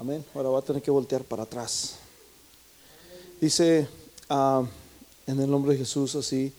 [0.00, 0.24] Amén.
[0.34, 1.96] Ahora va a tener que voltear para atrás.
[3.38, 3.86] Dice
[4.30, 4.64] ah,
[5.26, 6.54] en el nombre de Jesús así.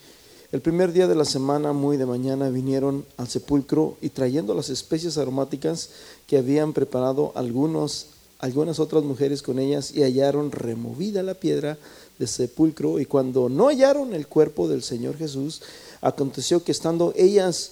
[0.52, 4.70] El primer día de la semana, muy de mañana, vinieron al sepulcro y trayendo las
[4.70, 5.90] especies aromáticas
[6.28, 11.80] que habían preparado algunos, algunas otras mujeres con ellas y hallaron removida la piedra
[12.20, 15.64] del sepulcro y cuando no hallaron el cuerpo del Señor Jesús,
[16.02, 17.72] aconteció que estando ellas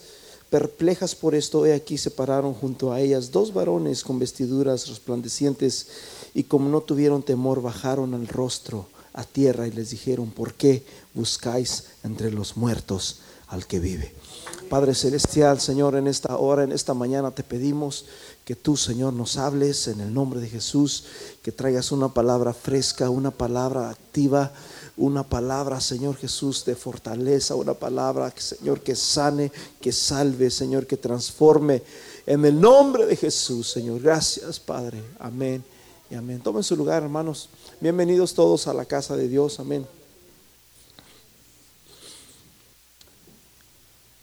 [0.50, 5.88] perplejas por esto, he aquí se pararon junto a ellas dos varones con vestiduras resplandecientes
[6.34, 10.84] y como no tuvieron temor, bajaron al rostro a tierra y les dijeron, ¿por qué
[11.14, 14.14] buscáis entre los muertos al que vive?
[14.70, 18.06] Padre Celestial, Señor, en esta hora, en esta mañana te pedimos
[18.46, 21.06] que tú, Señor, nos hables en el nombre de Jesús,
[21.42, 24.54] que traigas una palabra fresca, una palabra activa,
[25.00, 29.50] una palabra, Señor Jesús, de fortaleza, una palabra, Señor, que sane,
[29.80, 31.82] que salve, Señor, que transforme.
[32.26, 34.02] En el nombre de Jesús, Señor.
[34.02, 35.02] Gracias, Padre.
[35.18, 35.64] Amén
[36.12, 36.42] y amén.
[36.42, 37.48] Tomen su lugar, hermanos.
[37.80, 39.58] Bienvenidos todos a la casa de Dios.
[39.62, 39.88] Amén.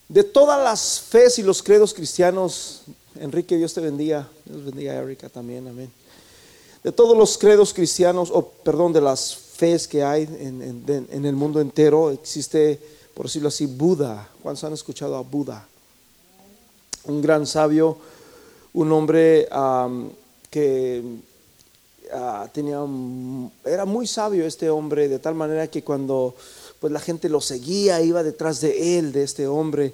[0.08, 2.82] De todas las fes y los credos cristianos,
[3.19, 4.28] Enrique, Dios te bendiga.
[4.44, 5.66] Dios bendiga a Erika también.
[5.69, 5.91] Amén.
[6.84, 11.60] De todos los credos cristianos, o perdón, de las fes que hay en, el mundo
[11.60, 12.78] entero, existe,
[13.14, 14.28] por decirlo así, Buda.
[14.42, 15.66] ¿Cuántos han escuchado a Buda?
[17.04, 17.98] Un gran sabio,
[18.74, 19.48] un hombre
[20.50, 21.02] que
[22.12, 22.78] Ah, tenía,
[23.64, 26.36] era muy sabio este hombre, de tal manera que cuando
[26.78, 29.92] pues, la gente lo seguía, iba detrás de él, de este hombre,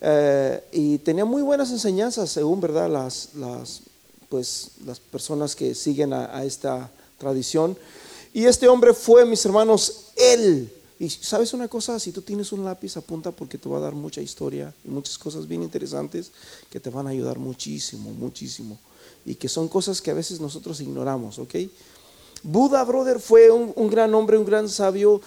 [0.00, 3.82] eh, y tenía muy buenas enseñanzas, según verdad las, las,
[4.30, 7.76] pues, las personas que siguen a, esta tradición.
[8.32, 10.72] Y este hombre fue, mis hermanos, él.
[10.98, 13.94] Y sabes una cosa, si tú tienes un lápiz, apunta porque te va a dar
[13.94, 16.30] mucha historia y muchas cosas bien interesantes
[16.70, 18.78] que te van a ayudar muchísimo, muchísimo
[19.24, 21.56] y que son cosas que a veces nosotros ignoramos, ¿ok?
[22.42, 25.20] Buda, brother, fue un, gran hombre, un gran sabio,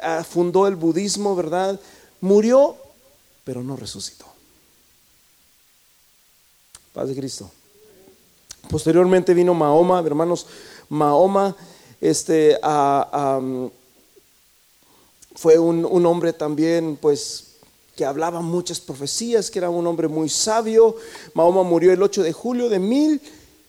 [0.00, 1.78] ah, fundó el budismo, ¿verdad?
[2.20, 2.76] Murió,
[3.44, 4.24] pero no resucitó.
[6.94, 7.50] Paz de Cristo.
[8.70, 10.46] Posteriormente vino Mahoma, hermanos,
[10.88, 11.56] Mahoma
[12.02, 12.58] este,
[15.36, 17.52] fue un, un hombre también, pues,
[17.96, 20.96] que hablaba muchas profecías, que era un hombre muy sabio.
[21.32, 23.20] Mahoma murió el 8 de julio de mil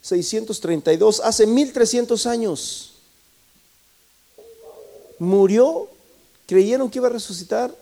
[0.01, 2.93] 632, hace 1300 años.
[5.19, 5.87] Murió,
[6.47, 7.73] creyeron que iba a resucitar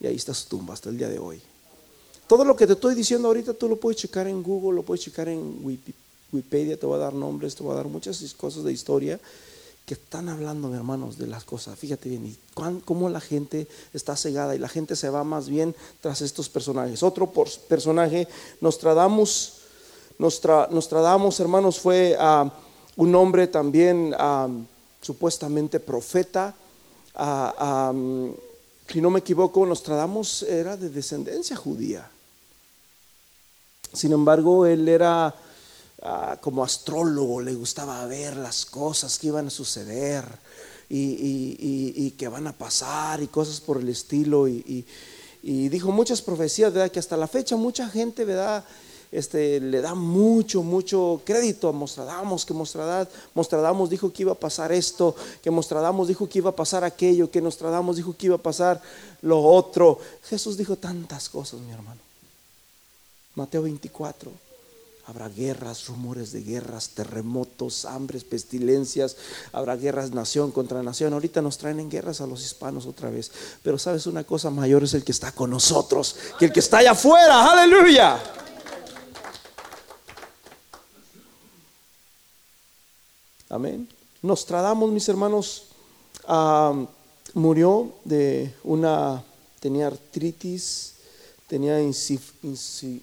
[0.00, 1.42] y ahí está su tumba hasta el día de hoy.
[2.28, 5.04] Todo lo que te estoy diciendo ahorita tú lo puedes checar en Google, lo puedes
[5.04, 5.58] checar en
[6.32, 9.18] Wikipedia, te va a dar nombres, te va a dar muchas cosas de historia
[9.90, 11.76] que están hablando, hermanos, de las cosas.
[11.76, 12.38] Fíjate bien, y
[12.84, 17.02] cómo la gente está cegada y la gente se va más bien tras estos personajes.
[17.02, 17.32] Otro
[17.68, 18.28] personaje,
[18.60, 19.54] Nostradamus,
[20.16, 22.48] Nostradamus, hermanos, fue ah,
[22.94, 24.46] un hombre también ah,
[25.02, 26.54] supuestamente profeta.
[27.16, 27.92] Ah,
[28.86, 32.08] si no me equivoco, Nostradamus era de descendencia judía.
[33.92, 35.34] Sin embargo, él era
[36.40, 40.24] como astrólogo, le gustaba ver las cosas que iban a suceder
[40.88, 44.48] y, que van a pasar y cosas por el estilo.
[44.48, 44.84] Y,
[45.42, 46.90] dijo muchas profecías, ¿verdad?
[46.90, 48.64] Que hasta la fecha mucha gente, ¿verdad?
[49.12, 54.70] este, le da mucho, mucho crédito a Mostradamus, que Mostradamus, dijo que iba a pasar
[54.72, 58.38] esto, que Mostradamus dijo que iba a pasar aquello, que Nostradamus dijo que iba a
[58.38, 58.80] pasar
[59.22, 59.98] lo otro.
[60.24, 62.00] Jesús dijo tantas cosas, mi hermano.
[63.34, 64.49] Mateo 24.
[65.10, 69.16] Habrá guerras, rumores de guerras, terremotos, hambres, pestilencias.
[69.50, 71.12] Habrá guerras nación contra nación.
[71.12, 73.32] Ahorita nos traen en guerras a los hispanos otra vez.
[73.64, 76.78] Pero sabes una cosa mayor es el que está con nosotros, que el que está
[76.78, 77.50] allá afuera.
[77.50, 78.22] Aleluya.
[83.48, 83.88] Amén.
[84.22, 85.64] Nostradamus, mis hermanos,
[87.34, 89.24] murió de una,
[89.58, 90.94] tenía artritis,
[91.48, 91.78] tenía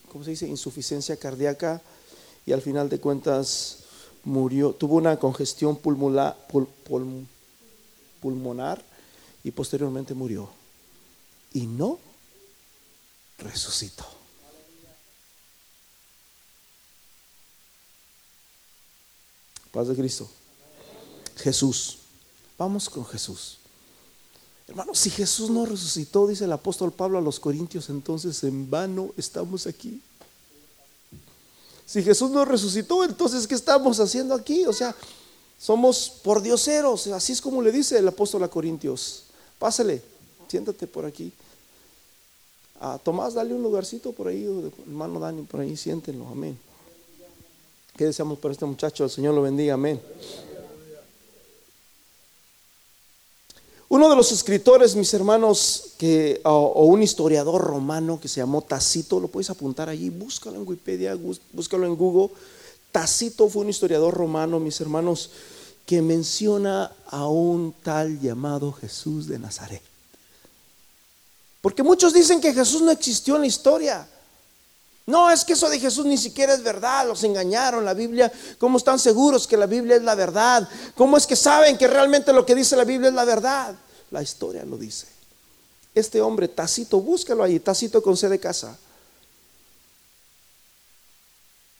[0.09, 0.47] ¿cómo se dice?
[0.47, 1.81] insuficiencia cardíaca
[2.47, 3.79] y al final de cuentas
[4.23, 6.37] murió, tuvo una congestión pulmonar,
[8.21, 8.81] pulmonar
[9.43, 10.49] y posteriormente murió.
[11.53, 11.99] Y no
[13.37, 14.05] resucitó.
[19.73, 20.29] Paz de Cristo.
[21.35, 21.97] Jesús.
[22.57, 23.57] Vamos con Jesús.
[24.69, 29.11] Hermano, si Jesús no resucitó, dice el apóstol Pablo a los Corintios, entonces en vano
[29.17, 30.01] estamos aquí.
[31.87, 34.65] Si Jesús no resucitó, entonces ¿qué estamos haciendo aquí?
[34.65, 34.93] O sea,
[35.57, 39.23] somos por dioseros, así es como le dice el apóstol a Corintios.
[39.57, 40.01] Pásale,
[40.49, 41.31] siéntate por aquí.
[42.81, 44.45] A Tomás, dale un lugarcito por ahí,
[44.85, 46.59] hermano Dani, por ahí, siéntenlo, amén.
[47.95, 49.05] ¿Qué deseamos para este muchacho?
[49.05, 49.99] El Señor lo bendiga, amén.
[53.89, 59.19] Uno de los escritores, mis hermanos, que, o, un historiador romano que se llamó Tacito,
[59.19, 61.17] lo puedes apuntar allí, búscalo en Wikipedia,
[61.53, 62.35] búscalo en Google.
[62.91, 65.29] Tacito fue un historiador romano, mis hermanos,
[65.85, 69.81] que menciona a un tal llamado Jesús de Nazaret.
[71.61, 74.07] Porque muchos dicen que Jesús no existió en la historia.
[75.07, 77.85] No, es que eso de Jesús ni siquiera es verdad, los engañaron.
[77.85, 80.67] La Biblia, ¿cómo están seguros que la Biblia es la verdad?
[80.95, 83.73] ¿Cómo es que saben que realmente lo que dice la Biblia es la verdad?
[84.11, 85.07] La historia lo dice.
[85.95, 88.77] Este hombre, Tacito, búscalo ahí, Tacito con C de casa.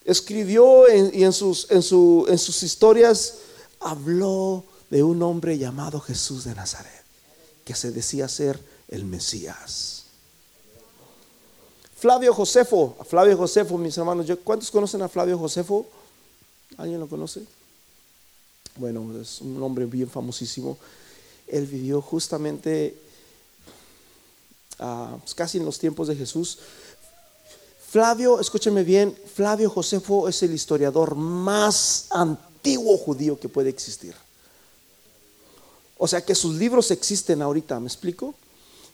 [0.06, 3.34] Escribió y en sus, en, en sus historias
[3.82, 7.04] habló de un hombre llamado Jesús de Nazaret,
[7.66, 8.58] que se decía ser
[8.88, 9.97] el Mesías.
[11.98, 15.88] Flavio Josefo, Flavio Josefo, mis hermanos, ¿cuántos conocen a Flavio Josefo?
[16.78, 17.42] ¿Alguien lo conoce?
[18.76, 20.78] Bueno, es un hombre bien famosísimo.
[21.48, 22.96] Él vivió justamente
[24.78, 26.60] ah, pues casi en los tiempos de Jesús.
[27.90, 34.14] Flavio, escúcheme bien, Flavio Josefo es el historiador más antiguo judío que puede existir.
[35.98, 38.36] O sea que sus libros existen ahorita, ¿me explico?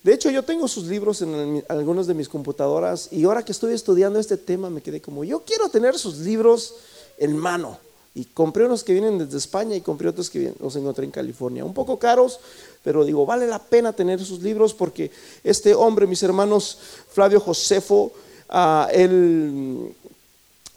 [0.03, 3.73] De hecho, yo tengo sus libros en algunas de mis computadoras y ahora que estoy
[3.73, 6.75] estudiando este tema me quedé como, yo quiero tener sus libros
[7.17, 7.79] en mano.
[8.13, 11.65] Y compré unos que vienen desde España y compré otros que los encontré en California.
[11.65, 12.39] Un poco caros,
[12.83, 15.09] pero digo, vale la pena tener sus libros porque
[15.43, 16.77] este hombre, mis hermanos,
[17.09, 18.11] Flavio Josefo,
[18.49, 19.95] ah, él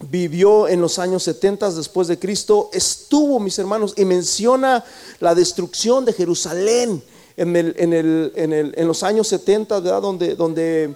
[0.08, 4.84] vivió en los años 70 después de Cristo, estuvo, mis hermanos, y menciona
[5.19, 7.02] la destrucción de Jerusalén
[7.37, 10.94] en, los años 70, Donde, donde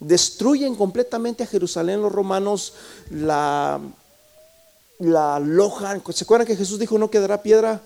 [0.00, 2.74] destruyen completamente a Jerusalén los romanos,
[3.10, 3.80] la,
[4.98, 6.02] la alojan.
[6.12, 7.82] ¿Se acuerdan que Jesús dijo no quedará piedra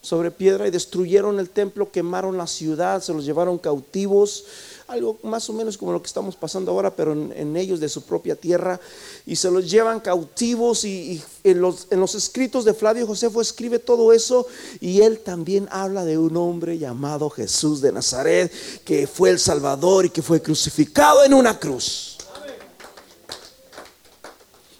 [0.00, 0.66] sobre piedra?
[0.66, 4.44] Y destruyeron el templo, quemaron la ciudad, se los llevaron cautivos
[4.92, 8.02] algo más o menos como lo que estamos pasando ahora, pero en, ellos de su
[8.02, 8.78] propia tierra,
[9.26, 14.46] y se los llevan cautivos y, en, los, escritos de Flavio Josefo escribe todo eso,
[14.80, 18.52] y él también habla de un hombre llamado Jesús de Nazaret,
[18.84, 22.18] que fue el Salvador y que fue crucificado en una cruz.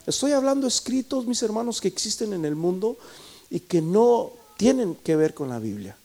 [0.07, 2.99] Estoy hablando escritos, mis hermanos, que existen en el mundo
[3.49, 5.97] y que no tienen que ver con la Biblia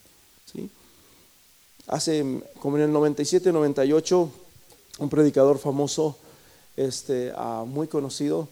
[1.87, 4.31] hace como en el 97, 98,
[4.99, 6.17] un predicador famoso,
[6.75, 8.47] este, ah, muy conocido,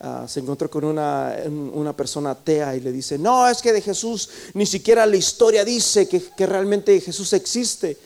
[0.00, 3.82] ah, se encontró con una, una, persona atea y le dice, no, es que de
[3.82, 7.96] Jesús ni siquiera la historia dice que, que realmente Jesús existe.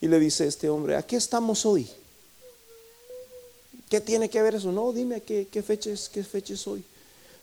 [0.00, 1.88] Y le dice este hombre, ¿a qué estamos hoy?
[3.88, 4.70] ¿Qué tiene que ver eso?
[4.70, 6.84] No, dime qué, qué fecha es, qué fecha es hoy.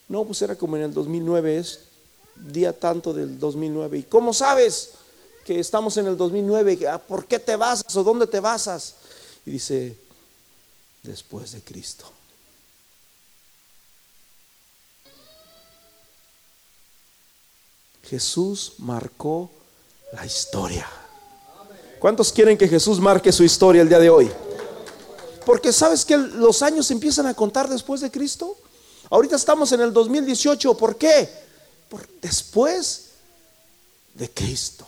[0.08, 1.80] No, pues era como en el 2009, es
[2.36, 3.98] día tanto del 2009.
[3.98, 4.92] ¿Y cómo sabes?
[5.44, 8.96] Que estamos en el 2009, ah, ¿por qué te basas o dónde te basas?
[9.46, 9.98] Y dice,
[11.04, 12.06] después de Cristo.
[18.04, 19.50] Jesús marcó
[20.12, 20.88] la historia.
[22.00, 24.32] ¿Cuántos quieren que Jesús marque su historia el día de hoy?
[25.46, 28.58] Porque sabes que los años empiezan a contar después de Cristo.
[29.10, 30.76] Ahorita estamos en el 2018.
[30.76, 31.30] ¿Por qué?
[31.90, 33.10] Por después
[34.14, 34.88] de Cristo.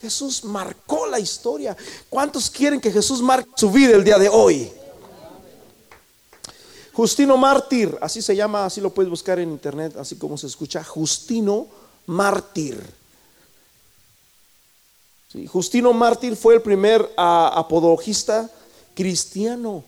[0.00, 1.76] Jesús marcó la historia.
[2.08, 4.72] ¿Cuántos quieren que Jesús marque su vida el día de hoy?
[6.92, 10.82] Justino Mártir, así se llama, así lo puedes buscar en internet, así como se escucha,
[10.82, 11.66] Justino
[12.06, 12.82] Mártir.
[15.48, 18.50] Justino Mártir fue el primer apologista
[18.94, 19.84] cristiano.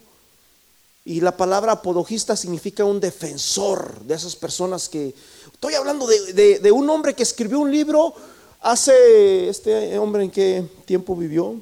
[1.04, 5.14] Y la palabra apologista significa un defensor de esas personas que...
[5.52, 8.14] Estoy hablando de un hombre que escribió un libro
[8.62, 11.60] Hace este hombre en qué tiempo vivió?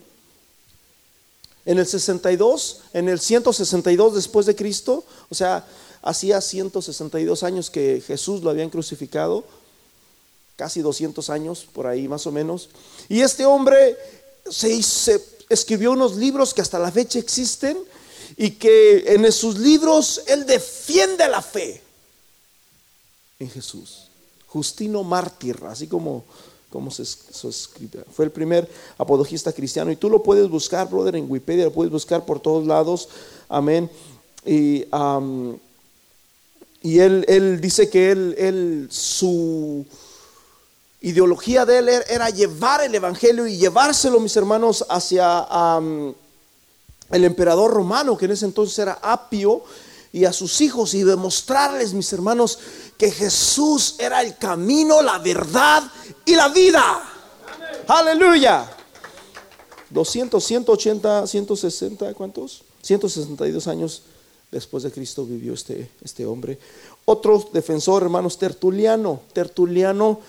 [1.65, 5.67] En el 62, en el 162 después de Cristo, o sea,
[6.03, 9.45] hacía 162 años que Jesús lo habían crucificado,
[10.57, 12.69] casi 200 años por ahí más o menos.
[13.09, 13.97] Y este hombre
[14.51, 17.79] se, se escribió unos libros que hasta la fecha existen
[18.37, 21.83] y que en sus libros él defiende la fe
[23.39, 24.09] en Jesús.
[24.49, 26.25] Justino mártir, así como
[26.71, 28.05] cómo se, escribe.
[28.13, 31.93] Fue el primer apologista cristiano y tú lo puedes buscar, brother, en Wikipedia, lo puedes
[31.93, 33.09] buscar por todos lados.
[33.49, 33.91] Amén.
[34.47, 34.87] Y,
[36.83, 39.85] él, él, dice que él, él, su
[41.03, 45.47] ideología de él era llevar el evangelio y llevárselo, mis hermanos, hacia
[47.11, 49.63] el emperador romano, que en ese entonces era Apio.
[50.13, 52.59] y a sus hijos y demostrarles, mis hermanos,
[52.99, 55.85] que Jesús era el camino, la verdad
[56.25, 57.03] y la vida.
[57.87, 58.69] Aleluya.
[59.91, 62.63] 200, 180, 160, ¿cuántos?
[62.83, 64.03] 162 años
[64.51, 66.59] después de Cristo vivió este, este hombre.
[67.05, 69.21] Otro defensor, hermanos, Tertuliano.
[69.33, 70.21] Tertuliano,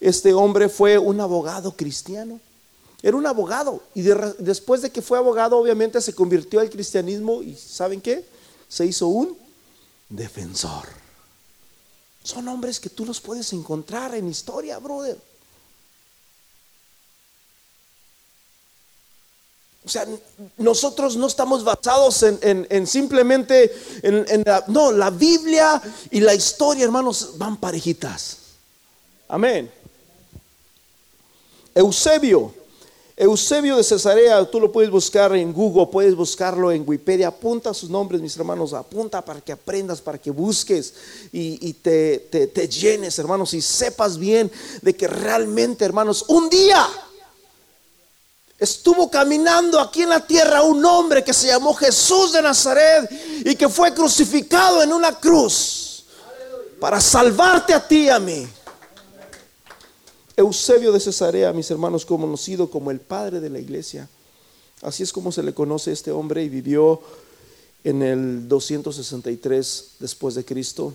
[0.00, 2.40] este hombre fue un abogado cristiano.
[3.02, 7.54] Era un abogado y después de que fue abogado obviamente se convirtió al cristianismo y
[7.56, 8.24] ¿saben qué?
[8.68, 9.36] Se hizo un
[10.10, 10.86] defensor.
[12.22, 15.16] Son hombres que tú los puedes encontrar en historia, brother.
[19.84, 20.06] O sea,
[20.58, 23.72] nosotros no estamos basados en, simplemente
[24.02, 28.36] en, la, no, la Biblia y la historia, hermanos, van parejitas.
[29.26, 29.70] Amén.
[31.74, 32.52] Eusebio,
[33.16, 37.88] Eusebio de Cesarea, tú lo puedes buscar en Google, puedes buscarlo en Wikipedia, apunta sus
[37.88, 40.92] nombres, mis hermanos, apunta para que aprendas, para que busques
[41.32, 44.50] y, te, te llenes, hermanos, y sepas bien
[44.82, 46.86] de que realmente, hermanos, un día
[48.60, 53.10] estuvo caminando aquí en la tierra un hombre que se llamó Jesús de Nazaret
[53.44, 56.04] y que fue crucificado en una cruz
[56.78, 58.46] para salvarte a ti y a mí.
[60.36, 64.08] Eusebio de Cesarea, mis hermanos, conocido como el padre de la iglesia.
[64.82, 67.00] Así es como se le conoce a este hombre y vivió
[67.82, 70.94] en el 263 después de Cristo.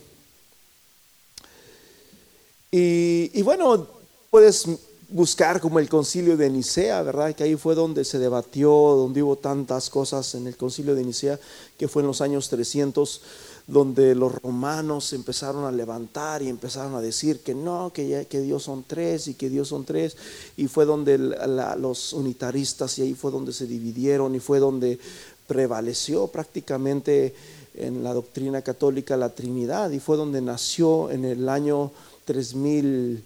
[2.70, 3.88] Y, y bueno,
[4.30, 4.66] puedes
[5.08, 7.34] buscar como el concilio de Nicea, ¿verdad?
[7.34, 11.38] Que ahí fue donde se debatió, donde hubo tantas cosas en el concilio de Nicea,
[11.78, 13.20] que fue en los años 300,
[13.66, 18.64] donde los romanos empezaron a levantar y empezaron a decir que no, que, que Dios
[18.64, 20.16] son tres y que Dios son tres,
[20.56, 24.98] y fue donde los unitaristas, y ahí fue donde se dividieron, y fue donde
[25.46, 27.34] prevaleció prácticamente
[27.74, 31.92] en la doctrina católica la Trinidad, y fue donde nació en el año
[32.24, 33.22] 3000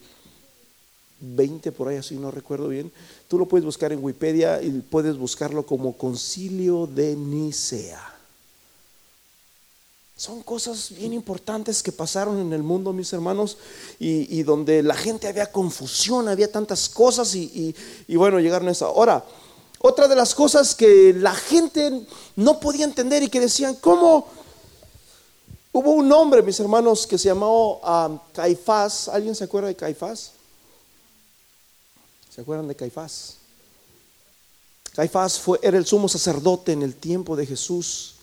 [1.21, 2.91] 20 por ahí, así no recuerdo bien.
[3.29, 8.11] Tú lo puedes buscar en Wikipedia y puedes buscarlo como Concilio de Nicea.
[10.17, 13.57] Son cosas bien importantes que pasaron en el mundo, mis hermanos,
[13.99, 17.75] y, donde la gente había confusión, había tantas cosas y,
[18.09, 18.85] bueno, llegaron a esa.
[18.85, 19.25] Ahora,
[19.79, 24.27] otra de las cosas que la gente no podía entender y que decían, ¿cómo?
[25.73, 29.09] Hubo un hombre, mis hermanos, que se llamó ah, Caifás.
[29.09, 30.33] ¿Alguien se acuerda de Caifás?
[32.41, 33.37] ¿Se acuerdan de Caifás?
[34.95, 38.15] Caifás fue, era el sumo sacerdote en el tiempo de Jesús.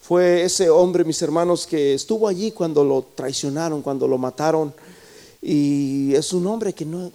[0.00, 4.72] Fue ese hombre, mis hermanos, que estuvo allí cuando lo traicionaron, cuando lo mataron.
[5.42, 7.12] Y es un hombre que no,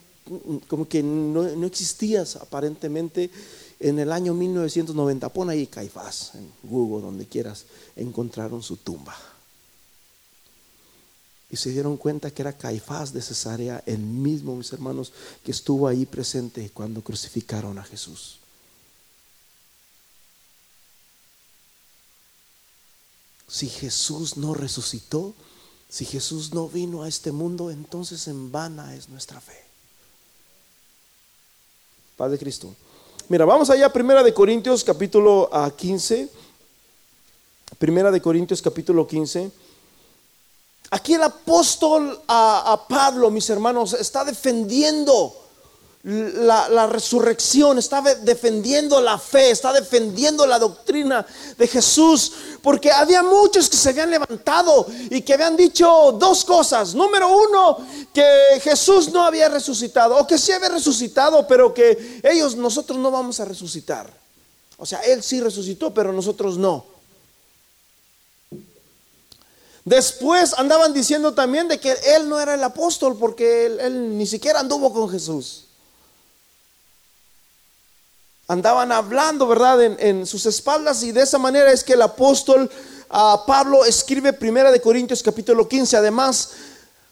[0.67, 3.31] como que no, no existía aparentemente
[3.79, 5.29] en el año 1990.
[5.29, 7.65] Pon ahí Caifás en Google, donde quieras,
[7.95, 9.17] encontraron su tumba
[11.49, 15.13] y se dieron cuenta que era Caifás de Cesarea, el mismo, mis hermanos,
[15.43, 18.39] que estuvo ahí presente cuando crucificaron a Jesús.
[23.47, 25.33] Si Jesús no resucitó,
[25.87, 29.63] si Jesús no vino a este mundo, entonces en vana es nuestra fe.
[32.17, 32.75] Padre Cristo.
[33.29, 36.29] Mira, vamos allá, Primera de Corintios capítulo 15.
[36.29, 39.49] Ah, Primera de Corintios capítulo 15.
[40.89, 45.35] Aquí el apóstol a, Pablo, mis hermanos, está defendiendo
[46.03, 51.25] la, resurrección, está defendiendo la fe, está defendiendo la doctrina
[51.57, 56.95] de Jesús, porque había muchos que se habían levantado y que habían dicho dos cosas.
[56.95, 62.55] Número uno, que Jesús no había resucitado, o que sí había resucitado, pero que ellos,
[62.55, 64.09] nosotros no vamos a resucitar.
[64.77, 66.96] O sea, Él sí resucitó, pero nosotros no.
[69.87, 74.59] Después andaban diciendo también de que él no era el apóstol porque él, ni siquiera
[74.59, 75.63] anduvo con Jesús.
[78.49, 82.69] Andaban hablando, ¿verdad?, en, sus espaldas y de esa manera es que el apóstol
[83.09, 85.95] ah, Pablo escribe Primera de Corintios capítulo 15.
[85.95, 86.49] Además,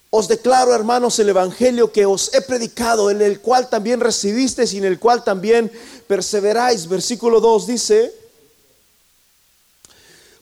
[0.10, 4.80] os declaro, hermanos, el evangelio que os he predicado, en el cual también recibisteis y
[4.80, 5.72] en el cual también
[6.08, 6.90] perseveráis.
[6.90, 8.25] Versículo 2 dice,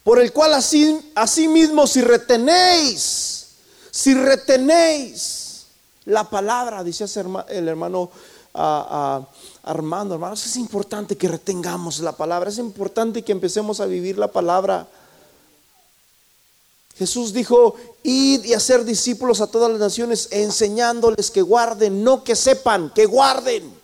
[0.04, 3.46] por el cual así, mismo si retenéis,
[3.90, 5.64] si retenéis
[6.04, 7.06] la palabra, dice
[7.48, 8.10] el hermano
[9.64, 14.28] Armando, hermanos, es importante que retengamos la palabra, es importante que empecemos a vivir la
[14.28, 14.86] palabra.
[16.96, 22.36] Jesús dijo, id y hacer discípulos a todas las naciones, enseñándoles que guarden, no que
[22.36, 23.83] sepan, que guarden.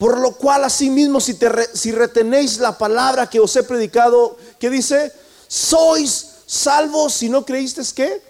[0.00, 4.70] Por lo cual asimismo si, te si retenéis la palabra que os he predicado, ¿qué
[4.70, 5.12] dice?
[5.46, 8.22] Sois salvos si no creíste qué?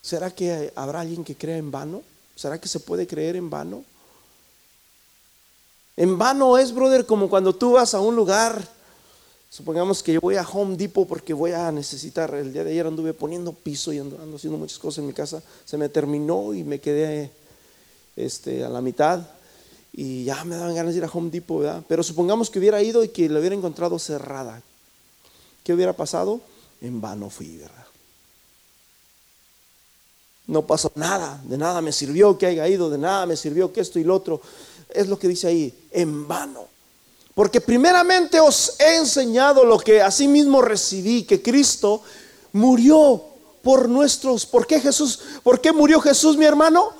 [0.00, 2.02] ¿Será que habrá alguien que crea en vano?
[2.36, 3.84] ¿Será que se puede creer en vano?
[5.96, 8.62] En vano es, brother, como cuando tú vas a un lugar,
[9.50, 12.86] supongamos que yo voy a Home Depot porque voy a necesitar, el día de ayer
[12.86, 16.62] anduve poniendo piso y ando, haciendo muchas cosas en mi casa, se me terminó y
[16.62, 17.32] me quedé
[18.18, 19.20] este, a la mitad
[19.92, 21.82] y ya me daban ganas de ir a Home Depot, ¿verdad?
[21.88, 24.62] Pero supongamos que hubiera ido y que la hubiera encontrado cerrada.
[25.64, 26.40] ¿Qué hubiera pasado?
[26.80, 27.86] En vano fui, ¿verdad?
[30.46, 33.80] No pasó nada, de nada me sirvió que haya ido, de nada me sirvió que
[33.80, 34.40] esto y lo otro
[34.88, 36.66] es lo que dice ahí, en vano.
[37.34, 42.02] Porque primeramente os he enseñado lo que asimismo recibí, que Cristo
[42.52, 43.22] murió
[43.62, 44.46] por nuestros.
[44.46, 45.20] ¿Por qué Jesús?
[45.42, 46.92] ¿Por qué murió Jesús, mi hermano?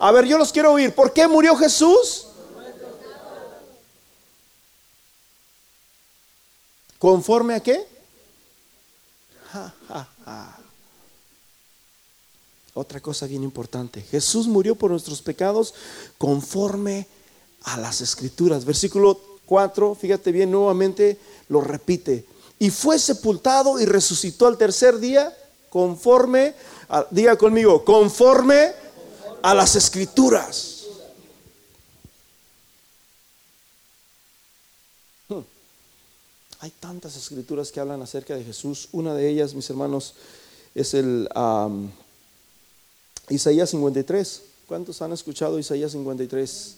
[0.00, 0.94] A ver, yo los quiero oír.
[0.94, 2.26] ¿Por qué murió Jesús?
[6.98, 7.86] ¿Conforme a qué?
[12.74, 14.02] Otra cosa bien importante.
[14.02, 15.74] Jesús murió por nuestros pecados
[16.16, 17.06] conforme
[17.64, 18.64] a las escrituras.
[18.64, 22.24] Versículo 4, fíjate bien, nuevamente lo repite.
[22.58, 25.36] Y fue sepultado y resucitó al tercer día
[25.70, 26.54] conforme,
[27.10, 28.72] diga conmigo, conforme
[29.42, 30.86] a las escrituras.
[35.28, 35.40] Hmm.
[36.60, 38.88] Hay tantas escrituras que hablan acerca de Jesús.
[38.92, 40.14] Una de ellas, mis hermanos,
[40.74, 41.28] es el
[43.28, 44.42] Isaías 53.
[44.66, 46.76] ¿Cuántos han escuchado Isaías 53?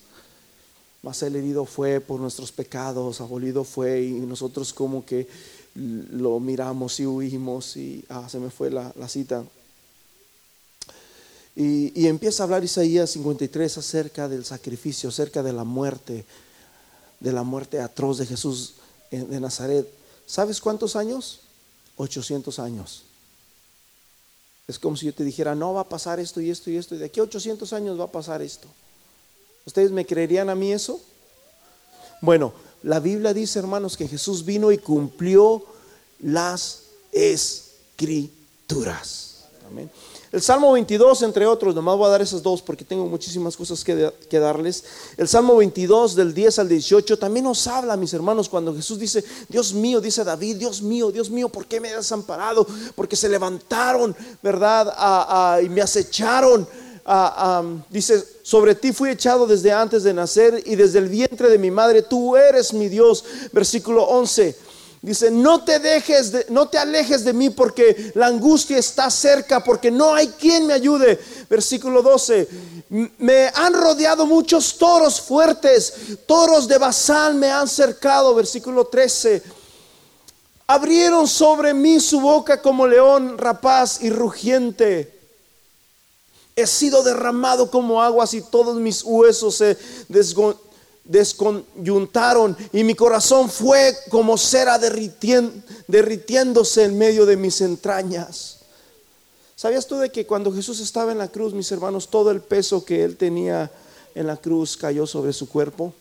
[1.03, 5.27] Mas el herido fue por nuestros pecados, abolido fue y nosotros como que
[5.75, 9.45] lo miramos y huimos y ah, se me fue la, cita.
[11.57, 16.25] Y, empieza a hablar Isaías 53 acerca del sacrificio, acerca de la muerte,
[17.19, 18.75] de la muerte atroz de Jesús
[19.11, 19.87] de Nazaret.
[20.27, 21.41] ¿Sabes cuántos años?
[21.97, 23.03] 800 años.
[24.69, 26.95] Es como si yo te dijera, no va a pasar esto y esto y esto,
[26.95, 28.69] y de aquí a 800 años va a pasar esto.
[29.67, 31.01] ¿Ustedes me creerían a mí eso?
[32.21, 35.65] Bueno, la Biblia dice, hermanos, que Jesús vino y cumplió
[36.21, 36.83] las
[37.13, 38.29] escrituras.
[39.67, 39.91] Amén.
[40.33, 43.83] El Salmo 22, entre otros, nomás voy a dar esas dos porque tengo muchísimas cosas
[43.83, 44.85] que, darles.
[45.17, 49.25] El Salmo 22 del 10 al 18 también nos habla, mis hermanos, cuando Jesús dice,
[49.49, 52.65] Dios mío, dice David, Dios mío, Dios mío, ¿por qué me has desamparado?
[52.95, 55.61] Porque se levantaron, ¿verdad?
[55.65, 56.69] y me acecharon.
[57.89, 61.73] dice, sobre ti fui echado desde antes de nacer y desde el vientre de mi
[61.73, 63.25] madre, tú eres mi Dios.
[63.53, 64.70] Versículo 11.
[65.03, 69.65] Dice, no te dejes, de, no te alejes de mí porque la angustia está cerca,
[69.65, 71.19] porque no hay quien me ayude.
[71.49, 72.49] Versículo 12,
[73.19, 75.95] me han rodeado muchos toros fuertes,
[76.27, 78.35] toros de Basán me han cercado.
[78.35, 79.43] Versículo 13,
[80.67, 85.19] abrieron sobre mí su boca como león rapaz y rugiente.
[86.55, 90.55] He sido derramado como aguas y todos mis huesos se desgon
[91.05, 98.59] desconyuntaron y mi corazón fue como cera derritiéndose en medio de mis entrañas.
[99.57, 102.85] ¿Sabías tú de que cuando Jesús estaba en la cruz, mis hermanos, todo el peso
[102.85, 103.71] que él tenía
[104.15, 105.93] en la cruz cayó sobre su cuerpo?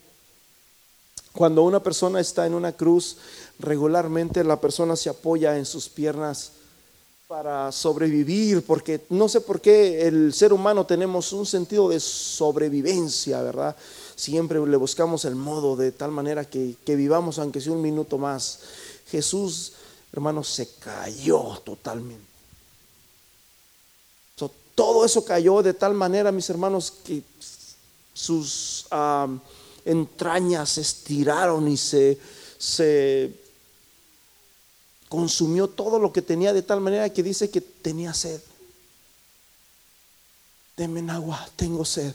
[1.32, 3.16] Cuando una persona está en una cruz,
[3.58, 6.52] regularmente la persona se apoya en sus piernas
[7.28, 13.40] para sobrevivir, porque no sé por qué el ser humano tenemos un sentido de sobrevivencia,
[13.42, 13.76] ¿verdad?
[14.20, 18.60] Siempre le buscamos el modo de tal manera que, vivamos aunque sea un minuto más.
[19.10, 19.72] Jesús,
[20.12, 22.28] hermanos, se cayó totalmente.
[24.74, 27.22] todo eso cayó de tal manera, mis hermanos, que
[28.14, 28.86] sus
[29.84, 32.18] entrañas se estiraron y se,
[32.58, 33.34] se
[35.08, 38.40] consumió todo lo que tenía de tal manera que dice que tenía sed.
[40.76, 42.14] Deme agua, tengo sed.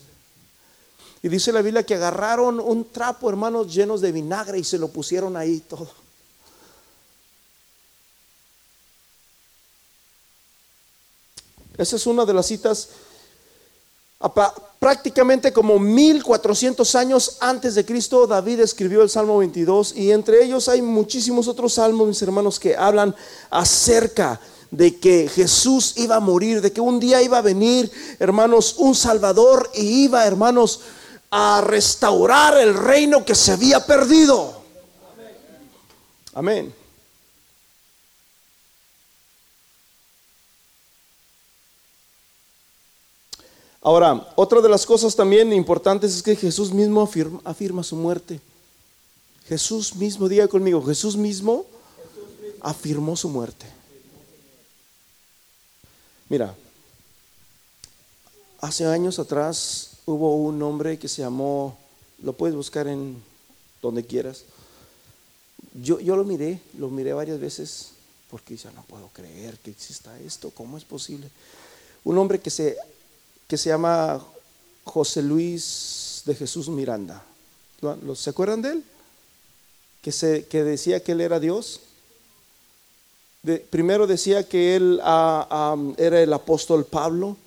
[1.25, 4.89] Y dice la Biblia que agarraron un trapo, hermanos, llenos de vinagre y se lo
[4.89, 5.89] pusieron ahí todo.
[11.79, 12.89] Esa es una de las citas
[14.77, 20.69] prácticamente como 1400 años antes de Cristo, David escribió el Salmo 22 y entre ellos
[20.69, 23.15] hay muchísimos otros salmos, mis hermanos, que hablan
[23.49, 28.75] acerca de que Jesús iba a morir, de que un día iba a venir, hermanos,
[28.77, 30.81] un Salvador y iba, hermanos,
[31.37, 34.61] a restaurar el reino que se había perdido.
[36.33, 36.73] Amén.
[43.81, 47.03] Ahora, otra de las cosas también importantes es que Jesús mismo
[47.43, 48.39] afirma, su muerte.
[49.49, 51.65] Jesús mismo, diga conmigo, Jesús mismo
[52.61, 53.65] afirmó su muerte.
[56.29, 56.55] Mira,
[58.61, 61.77] hace años atrás hubo un hombre que se llamó,
[62.23, 63.21] lo puedes buscar en
[63.81, 64.43] donde quieras.
[65.73, 67.91] Yo, yo lo miré, lo miré varias veces
[68.29, 71.29] porque ya no puedo creer que exista esto, ¿cómo es posible?
[72.03, 72.77] Un hombre que se,
[73.47, 74.23] que se llama
[74.83, 77.23] José Luis de Jesús Miranda.
[78.15, 78.83] ¿Se acuerdan de él?
[80.01, 81.81] Que, se, que decía que él era Dios
[83.69, 87.37] primero decía que él ah, ah, era el apóstol Pablo,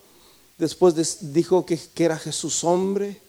[0.59, 3.21] después dijo que, era Jesús hombre,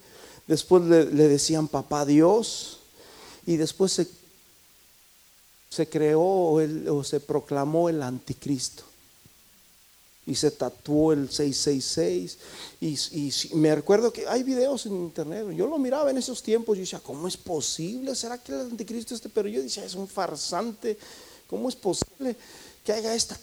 [0.48, 2.80] después le, decían papá Dios,
[3.46, 4.02] y después
[5.70, 8.84] se, creó o se proclamó el anticristo.
[10.26, 12.38] Y se tatuó el 666.
[12.82, 15.50] Y, me recuerdo que hay videos en internet.
[15.56, 16.78] Yo lo miraba en esos tiempos.
[16.78, 18.14] Y decía, ¿cómo es posible?
[18.14, 19.30] ¿Será que el anticristo este?
[19.30, 21.00] Pero yo decía, es un farsante
[21.50, 22.36] ¿Cómo es posible
[22.86, 23.38] que haga esta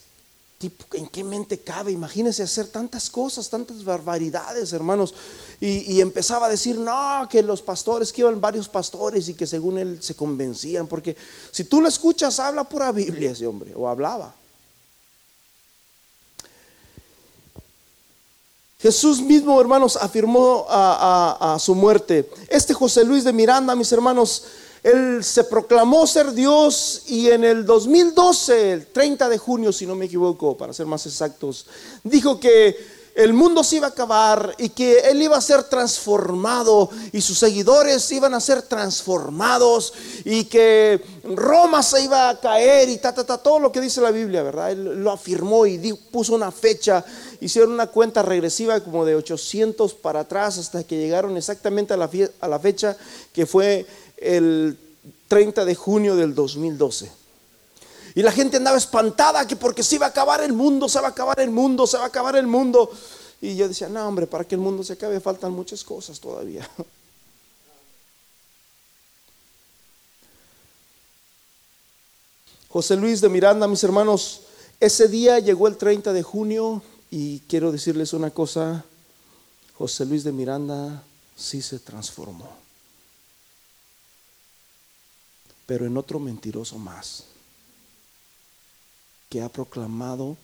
[0.58, 0.84] tipo?
[0.96, 1.92] ¿En qué mente cabe?
[1.92, 5.14] Imagínese hacer tantas cosas, tantas barbaridades, hermanos.
[5.60, 9.78] Y, empezaba a decir, no, que los pastores, que iban varios pastores y que según
[9.78, 10.86] él se convencían.
[10.86, 11.16] Porque
[11.50, 14.34] si tú lo escuchas, habla pura Biblia ese hombre, o hablaba.
[18.78, 22.30] Jesús mismo, hermanos, afirmó a, su muerte.
[22.48, 24.44] Este José Luis de Miranda, mis hermanos,
[24.86, 29.96] él se proclamó ser Dios y en el 2012, el 30 de junio, si no
[29.96, 31.66] me equivoco, para ser más exactos,
[32.04, 32.76] dijo que
[33.16, 37.38] el mundo se iba a acabar y que él iba a ser transformado y sus
[37.38, 39.92] seguidores iban a ser transformados
[40.24, 44.02] y que Roma se iba a caer y ta, ta, ta, todo lo que dice
[44.02, 44.70] la Biblia, ¿verdad?
[44.70, 47.04] Él lo afirmó y puso una fecha,
[47.40, 52.10] hicieron una cuenta regresiva como de 800 para atrás hasta que llegaron exactamente a la,
[52.40, 52.96] a la fecha
[53.32, 54.78] que fue el
[55.28, 57.10] 30 de junio del 2012.
[58.14, 61.08] Y la gente andaba espantada que porque se iba a acabar el mundo, se va
[61.08, 62.90] a acabar el mundo, se va a acabar el mundo.
[63.42, 66.66] Y yo decía, no hombre, para que el mundo se acabe faltan muchas cosas todavía.
[72.68, 74.40] José Luis de Miranda, mis hermanos,
[74.80, 78.84] ese día llegó el 30 de junio y quiero decirles una cosa,
[79.76, 81.02] José Luis de Miranda
[81.36, 82.65] sí se transformó
[85.66, 87.24] pero en otro mentiroso más,
[89.28, 90.36] que ha proclamado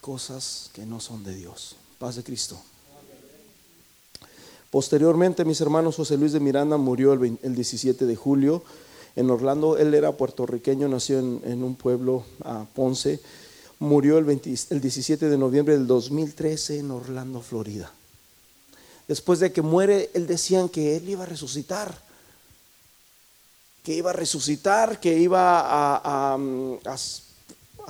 [0.00, 1.76] cosas que no son de Dios.
[1.98, 2.58] Paz de Cristo.
[4.70, 8.62] Posteriormente, mis hermanos, José Luis de Miranda murió el, 17 de julio
[9.14, 9.78] en Orlando.
[9.78, 13.20] Él era puertorriqueño, nació en, un pueblo, a Ponce.
[13.78, 17.92] Murió el, el 17 de noviembre del 2013 en Orlando, Florida.
[19.08, 22.05] Después de que muere, él decían que él iba a resucitar
[23.86, 26.36] que iba a resucitar, que iba a,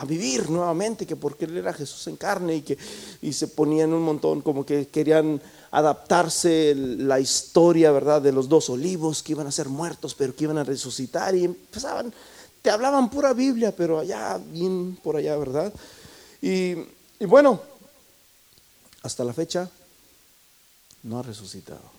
[0.06, 2.76] vivir nuevamente, que porque él era Jesús en carne y que
[3.22, 8.68] y se ponían un montón, como que querían adaptarse la historia, ¿verdad?, de los dos
[8.68, 12.12] olivos que iban a ser muertos, pero que iban a resucitar y empezaban,
[12.60, 15.72] te hablaban pura Biblia, pero allá, bien por allá, ¿verdad?
[16.42, 16.74] Y,
[17.18, 17.58] y bueno,
[19.02, 19.70] hasta la fecha
[21.04, 21.95] no ha resucitado.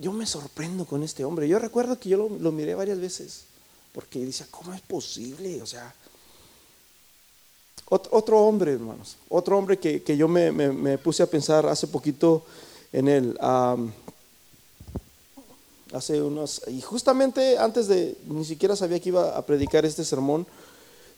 [0.00, 1.48] Yo me sorprendo con este hombre.
[1.48, 3.44] Yo recuerdo que yo lo, miré varias veces,
[3.92, 5.62] porque decía, ¿cómo es posible?
[5.62, 5.94] O sea,
[7.88, 12.44] otro, hombre, hermanos, otro hombre que, yo me, puse a pensar hace poquito
[12.92, 13.38] en él.
[15.92, 20.46] hace unos, y justamente antes de, ni siquiera sabía que iba a predicar este sermón,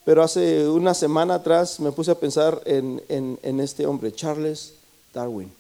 [0.05, 4.75] pero hace una semana atrás me puse a pensar en, en este hombre, Charles
[5.15, 5.51] Darwin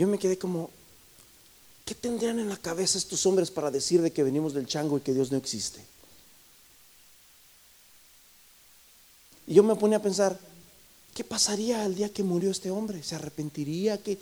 [0.00, 0.70] yo me quedé como,
[1.84, 5.02] ¿qué tendrían en la cabeza estos hombres para decir de que venimos del chango y
[5.02, 5.84] que Dios no existe?
[9.46, 10.40] Y yo me ponía a pensar,
[11.12, 13.02] ¿qué pasaría el día que murió este hombre?
[13.02, 14.02] ¿Se arrepentiría?
[14.02, 14.16] que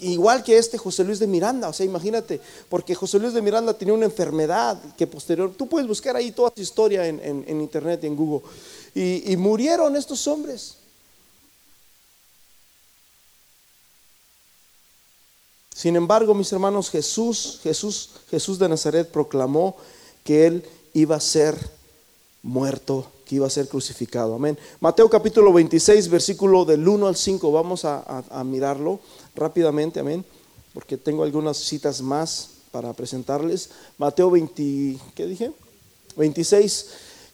[0.00, 3.72] Igual que este José Luis de Miranda, o sea, imagínate, porque José Luis de Miranda
[3.72, 8.08] tenía una enfermedad que posterior, tú puedes buscar ahí toda su historia en, internet y
[8.08, 8.46] en Google,
[8.94, 10.77] y murieron estos hombres.
[15.78, 19.76] Sin embargo, mis hermanos, Jesús, Jesús, Jesús de Nazaret proclamó
[20.24, 21.56] que él iba a ser
[22.42, 24.34] muerto, que iba a ser crucificado.
[24.34, 24.58] Amén.
[24.80, 28.02] Mateo capítulo 26, versículo del 1 al 5, vamos a,
[28.44, 28.98] mirarlo
[29.36, 30.24] rápidamente, amén,
[30.74, 33.70] porque tengo algunas citas más para presentarles.
[33.98, 35.52] Mateo 20, ¿qué dije?
[36.16, 36.86] 26.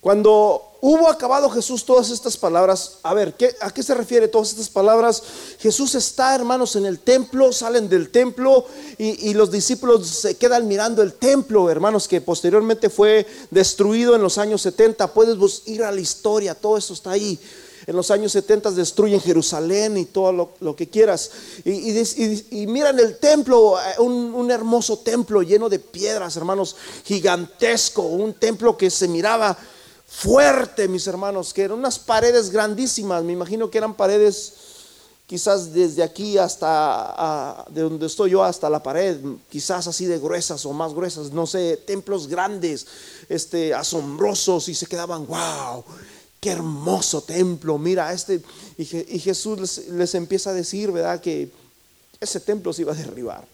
[0.03, 4.51] Cuando hubo acabado Jesús todas estas palabras, a ver, ¿qué, ¿a qué se refiere todas
[4.51, 5.23] estas palabras?
[5.59, 8.67] Jesús está, hermanos, en el templo, salen del templo
[8.99, 14.37] y, los discípulos se quedan mirando el templo, hermanos, que posteriormente fue destruido en los
[14.37, 15.15] años 70.
[15.15, 17.41] Puedes ir a la historia, todo eso está ahí.
[17.87, 21.31] En los años 70 destruyen Jerusalén y todo lo, que quieras.
[21.65, 28.77] Y, miran el templo, eh, un, hermoso templo lleno de piedras, hermanos, gigantesco, un templo
[28.77, 29.57] que se miraba
[30.17, 34.55] fuerte, mis hermanos, que eran unas paredes grandísimas, me imagino que eran paredes
[35.27, 39.17] quizás desde aquí hasta de donde estoy yo hasta la pared,
[39.49, 42.87] quizás así de gruesas o más gruesas, no sé, templos grandes,
[43.29, 45.85] este asombrosos y se quedaban, wow,
[46.41, 48.43] qué hermoso templo, mira este.
[48.77, 51.21] Y, Jesús les, empieza a decir, ¿verdad?
[51.21, 51.51] Que
[52.21, 53.54] ese templo se iba a derribar.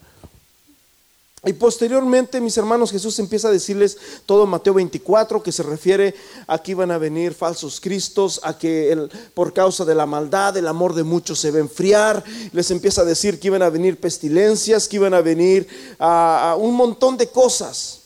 [1.47, 6.15] Y posteriormente, mis hermanos, Jesús empieza a decirles todo Mateo 24, que se refiere
[6.47, 10.69] a que iban a venir falsos cristos, a que por causa de la maldad el
[10.69, 12.23] amor de muchos se va a enfriar.
[12.53, 15.67] Les empieza a decir que iban a venir pestilencias, que iban a venir
[15.99, 18.01] a un montón de cosas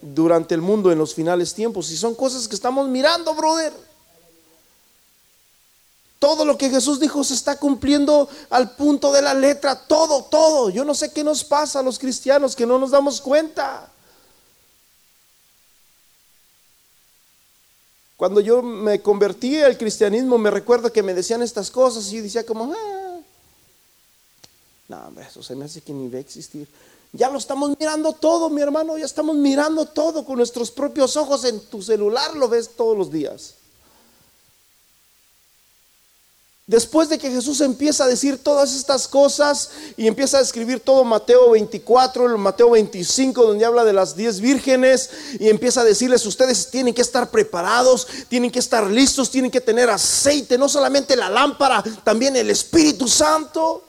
[0.00, 1.90] durante el mundo en los finales tiempos.
[1.90, 3.72] Y son cosas que estamos mirando, brother.
[6.22, 10.70] Todo lo que Jesús dijo se está cumpliendo al punto de la letra, todo, todo.
[10.70, 13.90] Yo no sé qué nos pasa a los cristianos que no nos damos cuenta.
[18.16, 22.22] Cuando yo me convertí al cristianismo, me recuerdo que me decían estas cosas y yo
[22.22, 23.18] decía como, ah,
[24.86, 26.68] no, eso se me hace que ni va a existir.
[27.12, 31.44] Ya lo estamos mirando todo, mi hermano, ya estamos mirando todo con nuestros propios ojos
[31.46, 33.54] en tu celular, lo ves todos los días.
[36.66, 41.02] Después de que Jesús empieza a decir todas estas cosas y empieza a escribir todo
[41.02, 46.70] Mateo 24, Mateo 25, donde habla de las diez vírgenes y empieza a decirles, ustedes
[46.70, 51.28] tienen que estar preparados, tienen que estar listos, tienen que tener aceite, no solamente la
[51.28, 53.82] lámpara, también el Espíritu Santo.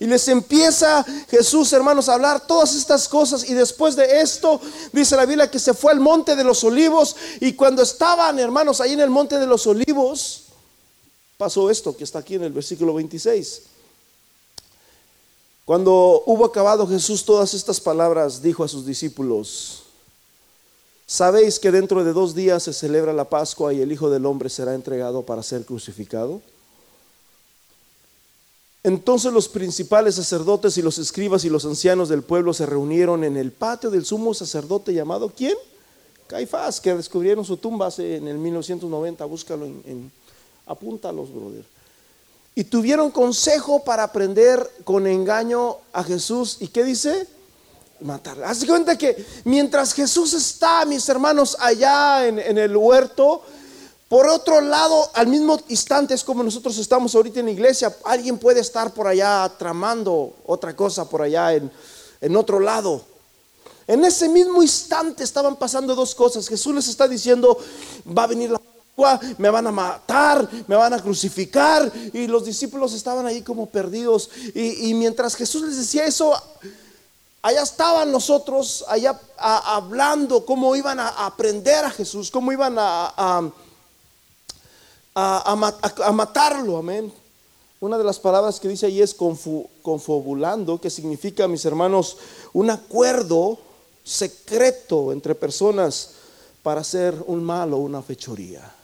[0.00, 3.48] Y les empieza Jesús, hermanos, a hablar todas estas cosas.
[3.48, 4.60] Y después de esto,
[4.92, 7.16] dice la Biblia que se fue al monte de los olivos.
[7.40, 10.47] Y cuando estaban, hermanos, ahí en el monte de los olivos,
[11.38, 13.62] pasó esto que está aquí en el versículo 26.
[15.64, 19.84] Cuando hubo acabado Jesús todas estas palabras, dijo a sus discípulos,
[21.06, 24.50] ¿sabéis que dentro de dos días se celebra la Pascua y el Hijo del Hombre
[24.50, 26.42] será entregado para ser crucificado?
[28.82, 33.36] Entonces los principales sacerdotes y los escribas y los ancianos del pueblo se reunieron en
[33.36, 35.56] el patio del sumo sacerdote llamado ¿quién?
[36.26, 40.10] Caifás, que descubrieron su tumba hace en el 1990, búscalo en,
[40.68, 41.64] apúntalos, brother.
[42.54, 46.58] Y tuvieron consejo para aprender con engaño a Jesús.
[46.60, 47.26] ¿Y qué dice?
[48.00, 48.44] Matarle.
[48.44, 53.42] Haz cuenta que mientras Jesús está, mis hermanos, allá en, en el huerto,
[54.08, 58.38] por otro lado, al mismo instante es como nosotros estamos ahorita en la iglesia, alguien
[58.38, 61.70] puede estar por allá tramando otra cosa por allá en,
[62.20, 63.02] en otro lado.
[63.86, 66.48] En ese mismo instante estaban pasando dos cosas.
[66.48, 67.58] Jesús les está diciendo,
[68.06, 68.60] va a venir la
[69.38, 71.90] me van a matar, me van a crucificar.
[72.12, 74.30] Y los discípulos estaban ahí como perdidos.
[74.54, 76.34] Y, mientras Jesús les decía eso,
[77.42, 83.52] allá estaban nosotros, allá hablando cómo iban a, aprender a Jesús, cómo iban a
[85.18, 87.12] a, matarlo, amén.
[87.80, 92.16] Una de las palabras que dice ahí es confabulando, que significa, mis hermanos,
[92.52, 93.58] un acuerdo
[94.04, 96.10] secreto entre personas
[96.62, 98.74] para hacer un mal o una fechoría.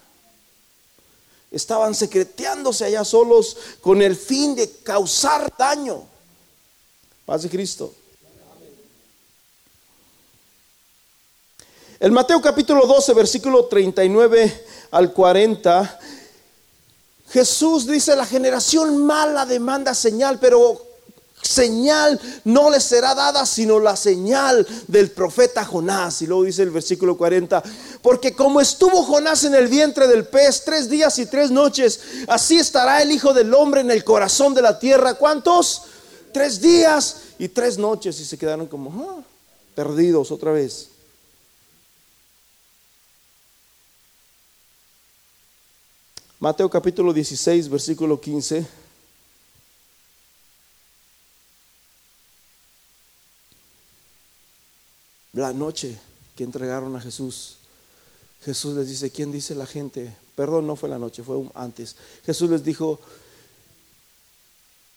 [1.55, 6.03] Estaban secreteándose allá solos con el fin de causar daño.
[7.25, 7.95] Paz de Cristo.
[12.01, 16.01] El Mateo capítulo 12, versículo 39 al 40
[17.35, 20.81] Jesús dice, la generación mala demanda señal, pero
[21.45, 26.23] señal no le será dada sino la señal del profeta Jonás.
[26.23, 27.63] Y luego dice el versículo 40,
[28.03, 32.59] porque como estuvo Jonás en el vientre del pez tres días y tres noches, así
[32.59, 35.15] estará el Hijo del Hombre en el corazón de la tierra.
[35.15, 35.83] ¿Cuántos?
[36.33, 38.19] Tres días y tres noches.
[38.21, 39.23] Y se quedaron como ah,
[39.75, 40.89] perdidos otra vez.
[46.41, 48.84] Mateo capítulo 16, versículo 15.
[55.35, 55.99] La noche
[56.37, 57.57] que entregaron a Jesús,
[58.45, 60.15] Jesús les dice, ¿quién dice la gente?
[60.37, 61.97] Perdón, no fue la noche, fue antes.
[62.25, 63.01] Jesús les dijo,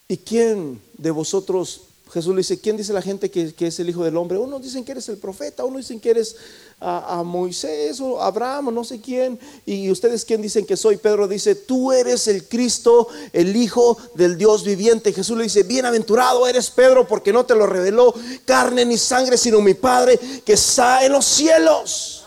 [0.08, 1.82] ¿y quién de vosotros
[2.14, 4.38] Jesús le dice, ¿quién dice la gente que, es el Hijo del Hombre?
[4.38, 6.36] Unos dicen que eres el profeta, unos dicen que eres
[6.80, 9.38] a, Moisés o Abraham o no sé quién.
[9.66, 10.98] Y ustedes quién dicen que soy?
[10.98, 15.12] Pedro dice, tú eres el Cristo, el Hijo del Dios viviente.
[15.12, 18.14] Jesús le dice, bienaventurado eres Pedro porque no te lo reveló
[18.46, 22.26] carne ni sangre, sino mi Padre que está en los cielos.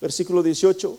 [0.00, 0.98] Versículo 18.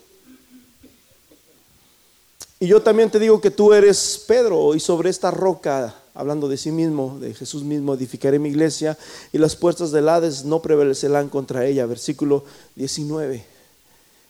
[2.61, 6.57] Y yo también te digo que tú eres Pedro y sobre esta roca hablando de
[6.57, 8.97] sí mismo, de Jesús mismo, edificaré mi iglesia
[9.31, 11.85] y las puertas del Hades no prevalecerán contra ella.
[11.85, 13.45] Versículo 19.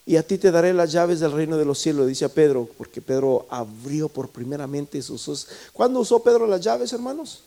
[0.08, 2.68] Y a ti te daré las llaves del reino de los cielos, dice a Pedro,
[2.78, 5.48] porque Pedro abrió por primeramente sus...
[5.74, 7.42] ¿Cuándo usó Pedro las llaves, hermanos?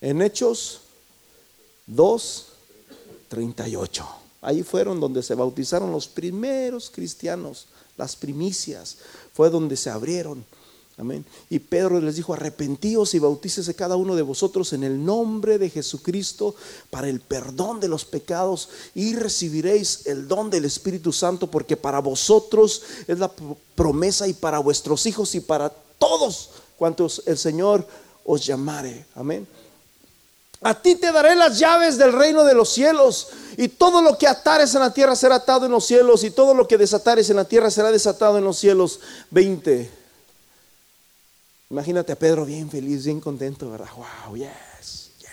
[0.00, 0.80] En Hechos
[1.86, 2.46] 2,
[3.28, 4.06] 38.
[4.42, 8.98] Ahí fueron donde se bautizaron los primeros cristianos, las primicias.
[9.32, 10.44] Fue donde se abrieron
[10.98, 11.24] Amén.
[11.48, 15.70] Y Pedro les dijo, arrepentíos y bautícese cada uno de vosotros en el nombre de
[15.70, 16.54] Jesucristo
[16.90, 22.00] para el perdón de los pecados y recibiréis el don del Espíritu Santo porque para
[22.00, 23.32] vosotros es la
[23.74, 27.86] promesa y para vuestros hijos y para todos cuantos el Señor
[28.24, 29.06] os llamare.
[29.14, 29.48] Amén.
[30.60, 34.28] A ti te daré las llaves del reino de los cielos y todo lo que
[34.28, 37.36] atares en la tierra será atado en los cielos y todo lo que desatares en
[37.36, 39.00] la tierra será desatado en los cielos.
[39.30, 40.01] 20.
[41.72, 43.88] Imagínate a Pedro bien feliz, bien contento, ¿verdad?
[43.96, 45.30] Wow, yes, yes.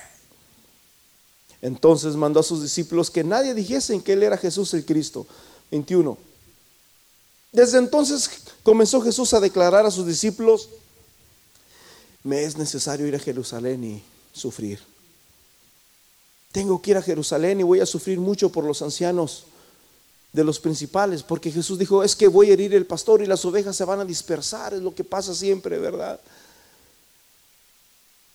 [1.61, 5.27] Entonces mandó a sus discípulos que nadie dijesen que él era Jesús el Cristo.
[5.69, 6.17] 21.
[7.51, 8.29] Desde entonces
[8.63, 10.69] comenzó Jesús a declarar a sus discípulos,
[12.23, 14.79] me es necesario ir a Jerusalén y sufrir.
[16.53, 19.43] Tengo que ir a Jerusalén y voy a sufrir mucho por los ancianos
[20.31, 23.43] de los principales, porque Jesús dijo, es que voy a herir el pastor y las
[23.45, 26.19] ovejas se van a dispersar, es lo que pasa siempre, ¿verdad?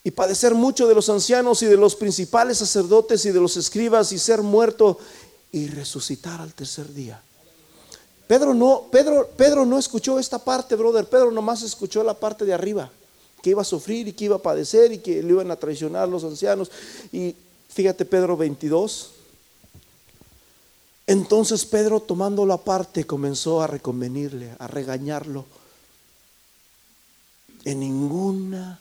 [0.03, 4.13] Y padecer mucho de los ancianos y de los principales sacerdotes y de los escribas
[4.13, 4.99] y ser muerto
[5.53, 7.23] y resucitar al tercer día.
[8.27, 11.07] Pedro no, Pedro, Pedro no escuchó esta parte, brother.
[11.07, 12.91] Pedro nomás escuchó la parte de arriba,
[13.43, 16.09] que iba a sufrir y que iba a padecer y que le iban a traicionar
[16.09, 16.71] los ancianos.
[17.13, 17.37] Y
[17.69, 19.11] fíjate, Pedro 22,
[21.07, 25.45] entonces Pedro tomándolo aparte comenzó a reconvenirle, a regañarlo.
[27.65, 28.81] En ninguna,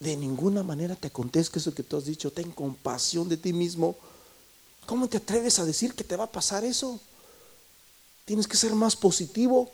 [0.00, 3.96] de ninguna manera te acontezca eso que tú has dicho, ten compasión de ti mismo.
[4.86, 7.00] ¿Cómo te atreves a decir que te va a pasar eso?
[8.24, 9.70] Tienes que ser más positivo.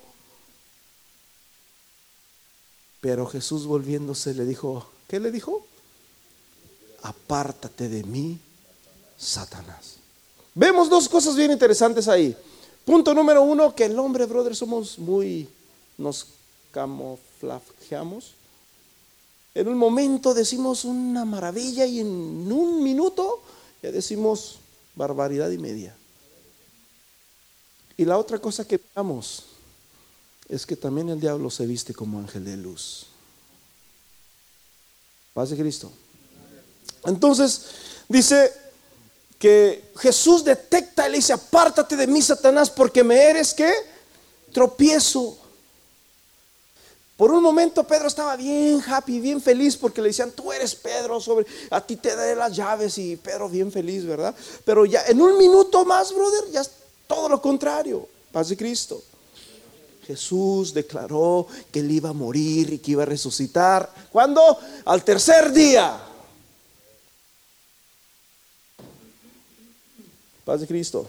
[3.00, 5.66] Pero Jesús volviéndose le dijo, ¿qué le dijo?
[7.02, 8.38] Apártate de mí,
[9.18, 10.01] Satanás.
[10.54, 12.36] Vemos dos cosas bien interesantes ahí.
[12.84, 15.48] Punto número uno, que el hombre, brother, somos muy,
[15.96, 16.26] nos
[16.72, 18.34] camuflajeamos.
[19.54, 23.42] En un momento decimos una maravilla y en un minuto
[23.82, 24.58] ya decimos
[24.94, 25.94] barbaridad y media.
[27.96, 29.44] Y la otra cosa que veamos
[30.48, 33.06] es que también el diablo se viste como ángel de luz.
[35.34, 35.90] Paz de Cristo.
[37.04, 37.66] Entonces,
[38.08, 38.52] dice
[39.42, 43.72] que Jesús detecta y le dice, apártate de mí, Satanás, porque me eres que
[44.52, 45.36] tropiezo.
[47.16, 51.20] Por un momento Pedro estaba bien happy, bien feliz, porque le decían, tú eres Pedro,
[51.20, 54.32] sobre, a ti te daré las llaves y Pedro bien feliz, ¿verdad?
[54.64, 56.70] Pero ya en un minuto más, brother, ya es
[57.08, 59.02] todo lo contrario, paz de Cristo.
[60.06, 63.92] Jesús declaró que él iba a morir y que iba a resucitar.
[64.12, 64.56] ¿Cuándo?
[64.84, 66.11] Al tercer día.
[70.44, 71.08] Paz de Cristo.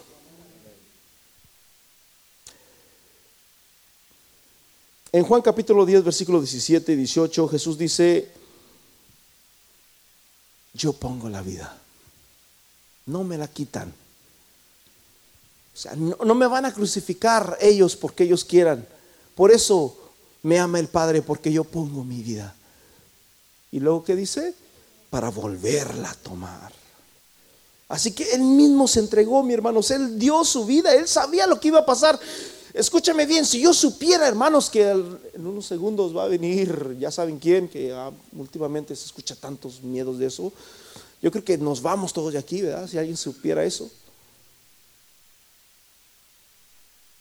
[5.11, 8.31] En Juan capítulo 10, versículo 17 y 18, Jesús dice,
[10.73, 11.77] yo pongo la vida,
[13.05, 13.89] no me la quitan.
[15.73, 18.87] O sea, no, no, me van a crucificar ellos porque ellos quieran.
[19.35, 19.97] Por eso
[20.43, 22.55] me ama el Padre, porque yo pongo mi vida.
[23.71, 24.53] Y luego, ¿qué dice?
[25.09, 26.82] Para volverla a tomar.
[27.87, 31.59] Así que él mismo se entregó, mi hermanos, él dio su vida, él sabía lo
[31.59, 32.19] que iba a pasar.
[32.73, 37.37] Escúchame bien, si yo supiera, hermanos, que en unos segundos va a venir, ya saben
[37.37, 37.95] quién, que
[38.35, 40.51] últimamente se escucha tantos miedos de eso,
[41.21, 42.87] yo creo que nos vamos todos de aquí, ¿verdad?
[42.87, 43.89] Si alguien supiera eso.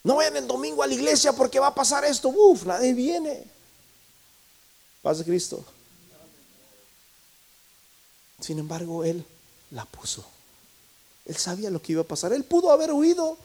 [0.05, 2.29] No vayan el domingo a la iglesia porque va a pasar esto.
[2.29, 3.45] Uf, nadie viene.
[5.03, 5.65] Paz de Cristo.
[8.41, 9.25] Sin embargo, Él
[9.71, 10.25] la puso.
[11.25, 12.33] Él sabía lo que iba a pasar.
[12.33, 13.37] Él pudo haber huido.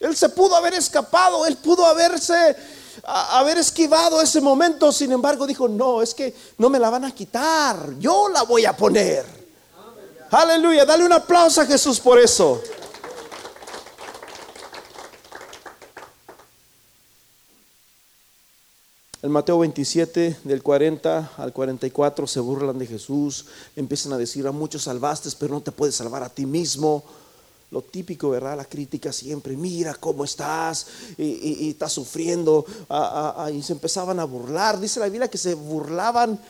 [0.00, 1.46] Él se pudo haber escapado.
[1.46, 2.56] Él pudo haberse
[3.04, 4.92] haber esquivado ese momento.
[4.92, 8.64] Sin embargo, dijo, no, es que no me la van a quitar, yo la voy
[8.64, 9.24] a poner.
[10.30, 12.60] Aleluya, dale un aplauso a Jesús por eso.
[19.28, 23.44] En Mateo 27, del 40 al 44, se burlan de Jesús,
[23.76, 27.04] empiezan a decir a muchos salvaste, pero no te puedes salvar a ti mismo.
[27.70, 28.56] Lo típico, ¿verdad?
[28.56, 30.86] La crítica siempre, mira cómo estás
[31.18, 32.64] y, estás sufriendo.
[33.52, 34.80] y se empezaban a burlar.
[34.80, 36.40] Dice la Biblia que se burlaban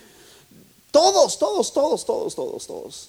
[0.93, 3.09] todos, todos, todos, todos, todos, todos.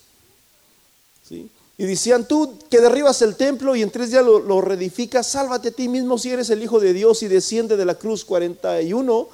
[1.28, 1.48] ¿Sí?
[1.78, 5.68] Y decían, tú que derribas el templo y en tres días lo, lo reedificas, sálvate
[5.68, 9.30] a ti mismo si eres el Hijo de Dios y desciende de la cruz 41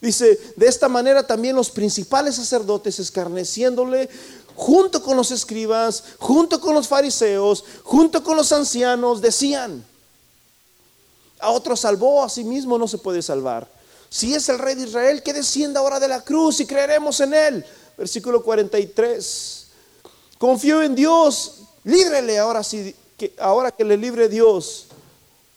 [0.00, 4.08] Dice, de esta manera también los principales sacerdotes escarneciéndole
[4.54, 9.84] junto con los escribas, junto con los fariseos, junto con los ancianos, decían,
[11.38, 13.68] a otro salvó, a sí mismo no se puede salvar.
[14.08, 17.34] Si es el rey de Israel, que descienda ahora de la cruz y creeremos en
[17.34, 17.64] él.
[17.98, 19.66] Versículo 43.
[20.38, 24.86] Confío en Dios, líbrele ahora, si, que, ahora que le libre Dios,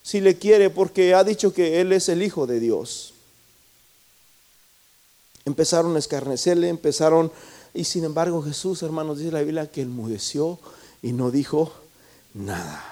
[0.01, 3.13] si le quiere, porque ha dicho que él es el Hijo de Dios
[5.49, 7.31] empezaron a escarnecerle, empezaron,
[7.73, 10.59] y sin embargo Jesús, hermanos, dice la Biblia que enmudeció
[11.01, 11.73] y no dijo
[12.33, 12.83] nada.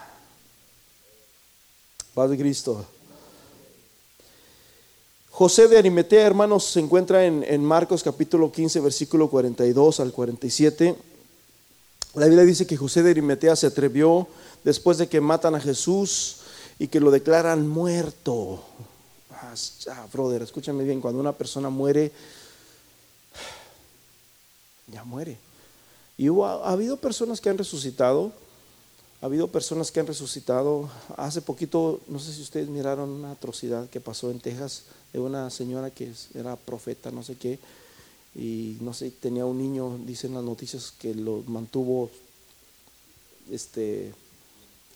[2.14, 2.86] Padre Cristo.
[5.30, 10.96] José de Arimetea, hermanos, se encuentra en, en, Marcos capítulo 15, versículo 42 al 47.
[12.16, 14.28] La Biblia dice que José de Arimetea se atrevió
[14.64, 16.38] después de que matan a Jesús
[16.80, 18.64] y que lo declaran muerto.
[19.90, 22.12] Ah, brother, escúchame bien, cuando una persona muere,
[24.88, 25.38] ya muere.
[26.18, 28.32] Y ha, habido personas que han resucitado,
[29.22, 30.90] ha habido personas que han resucitado.
[31.16, 34.84] Hace poquito, no sé si ustedes miraron una atrocidad que pasó en Texas
[35.14, 37.60] de una señora que era profeta, no sé qué,
[38.36, 42.12] y no sé, tenía un niño, dicen las noticias, que lo mantuvo
[43.52, 44.14] este,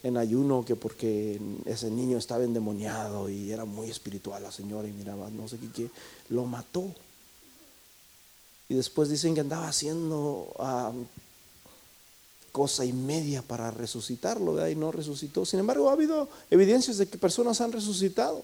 [0.03, 4.91] en ayuno, que porque ese niño estaba endemoniado y era muy espiritual la señora y
[4.91, 5.89] miraba, no sé qué
[6.29, 6.93] lo mató.
[8.71, 10.47] Y después dicen que andaba haciendo
[12.53, 15.45] cosa y media para resucitarlo, y no resucitó.
[15.45, 18.41] Sin embargo, ha habido evidencias de que personas han resucitado.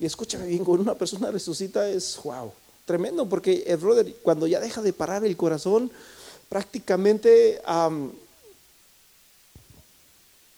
[0.00, 2.52] Y escúchame bien, cuando una persona resucita es wow,
[2.86, 5.92] tremendo, porque el brother, cuando ya deja de parar el corazón,
[6.48, 7.62] prácticamente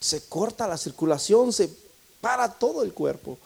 [0.01, 1.69] se corta la circulación, se
[2.23, 3.37] para todo el cuerpo.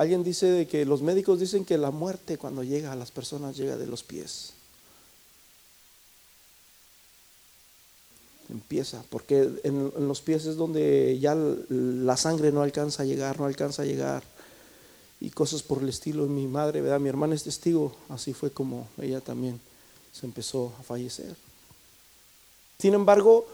[0.00, 3.54] Alguien dice de que los médicos dicen que la muerte cuando llega a las personas
[3.54, 4.54] llega de los pies.
[8.48, 11.34] Empieza, porque en, los pies es donde ya
[11.68, 14.22] la sangre no alcanza a llegar, no alcanza a llegar.
[15.20, 16.24] Y cosas por el estilo.
[16.24, 16.98] Mi madre, ¿verdad?
[16.98, 19.60] mi hermana es testigo, así fue como ella también
[20.12, 21.36] se empezó a fallecer.
[22.78, 23.46] Sin embargo,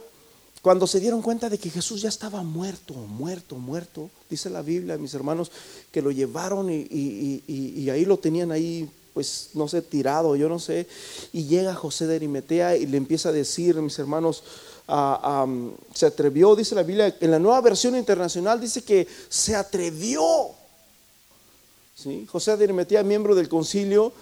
[0.66, 4.98] cuando se dieron cuenta de que Jesús ya estaba muerto, muerto, muerto, dice la Biblia,
[4.98, 5.52] mis hermanos,
[5.92, 10.88] que lo llevaron y, ahí lo tenían ahí, pues no sé, tirado, yo no sé,
[11.32, 14.42] y llega José de Arimetea y le empieza a decir, mis hermanos,
[15.94, 20.50] se atrevió, dice la Biblia, en la nueva versión internacional dice que se atrevió.
[21.94, 22.26] ¿Sí?
[22.28, 24.12] José de Arimetea, miembro del concilio,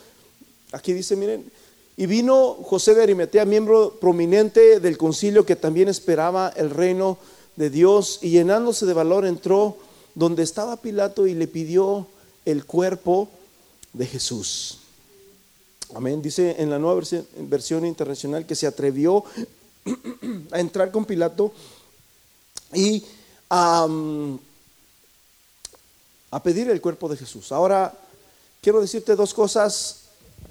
[0.72, 1.50] aquí dice, miren,
[1.96, 7.18] y vino José de Arimetea, miembro prominente del concilio que también esperaba el reino
[7.56, 9.76] de Dios, y llenándose de valor entró
[10.14, 12.06] donde estaba Pilato y le pidió
[12.44, 13.28] el cuerpo
[13.92, 14.78] de Jesús.
[15.94, 16.20] Amén.
[16.20, 17.00] Dice en la nueva
[17.38, 19.24] versión, internacional que se atrevió
[20.50, 21.52] a entrar con Pilato
[22.72, 23.04] y
[23.50, 23.86] a,
[26.32, 27.52] a pedir el cuerpo de Jesús.
[27.52, 27.96] Ahora,
[28.60, 30.03] quiero decirte dos cosas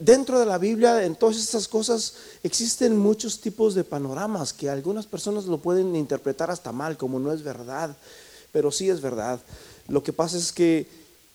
[0.04, 5.06] dentro de la Biblia, en todas estas cosas, existen muchos tipos de panoramas que algunas
[5.06, 7.96] personas lo pueden interpretar hasta mal, como no es verdad,
[8.52, 9.40] pero sí es verdad.
[9.88, 10.88] Lo que pasa es que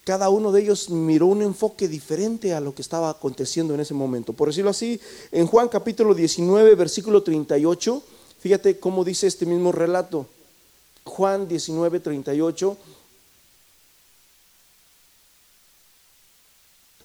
[0.05, 3.95] cada uno de ellos miró un enfoque diferente a lo que estaba aconteciendo en ese
[3.95, 4.33] momento.
[4.33, 5.01] Por decirlo así,
[5.33, 8.03] en Juan capítulo 19, versículo 38,
[8.39, 10.27] fíjate cómo dice este mismo relato.
[11.05, 12.77] Juan 19, 38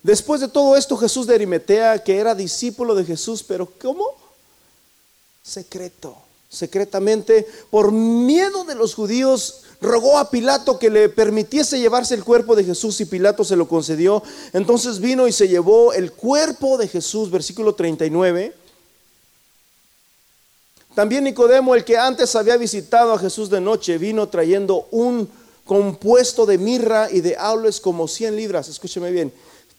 [0.04, 4.06] Después de todo esto, Jesús de Arimetea, que era discípulo de Jesús, pero ¿cómo?
[5.42, 6.18] Secreto,
[6.50, 12.56] secretamente, por miedo de los judíos, rogó a Pilato que le permitiese llevarse el cuerpo
[12.56, 14.22] de Jesús y Pilato se lo concedió.
[14.52, 18.54] Entonces vino y se llevó el cuerpo de Jesús, versículo 39.
[20.96, 25.30] También Nicodemo, el que antes había visitado a Jesús de noche, vino trayendo un
[25.66, 28.68] compuesto de mirra y de aloes como 100 libras.
[28.68, 29.34] Escúcheme bien.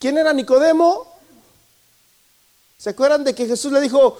[0.05, 1.07] ¿Quién era Nicodemo?
[2.76, 4.18] ¿Se acuerdan de que Jesús le dijo,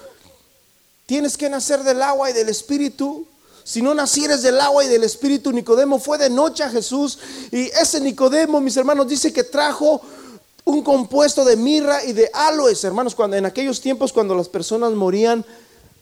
[1.05, 3.27] tienes que nacer del agua y del espíritu?
[3.65, 7.19] Si no nacieres del agua y del espíritu, Nicodemo fue de noche a Jesús
[7.51, 10.01] y ese Nicodemo, mis hermanos, dice que trajo
[10.65, 14.93] un compuesto de mirra y de aloes, hermanos, cuando en aquellos tiempos cuando las personas
[14.93, 15.45] morían,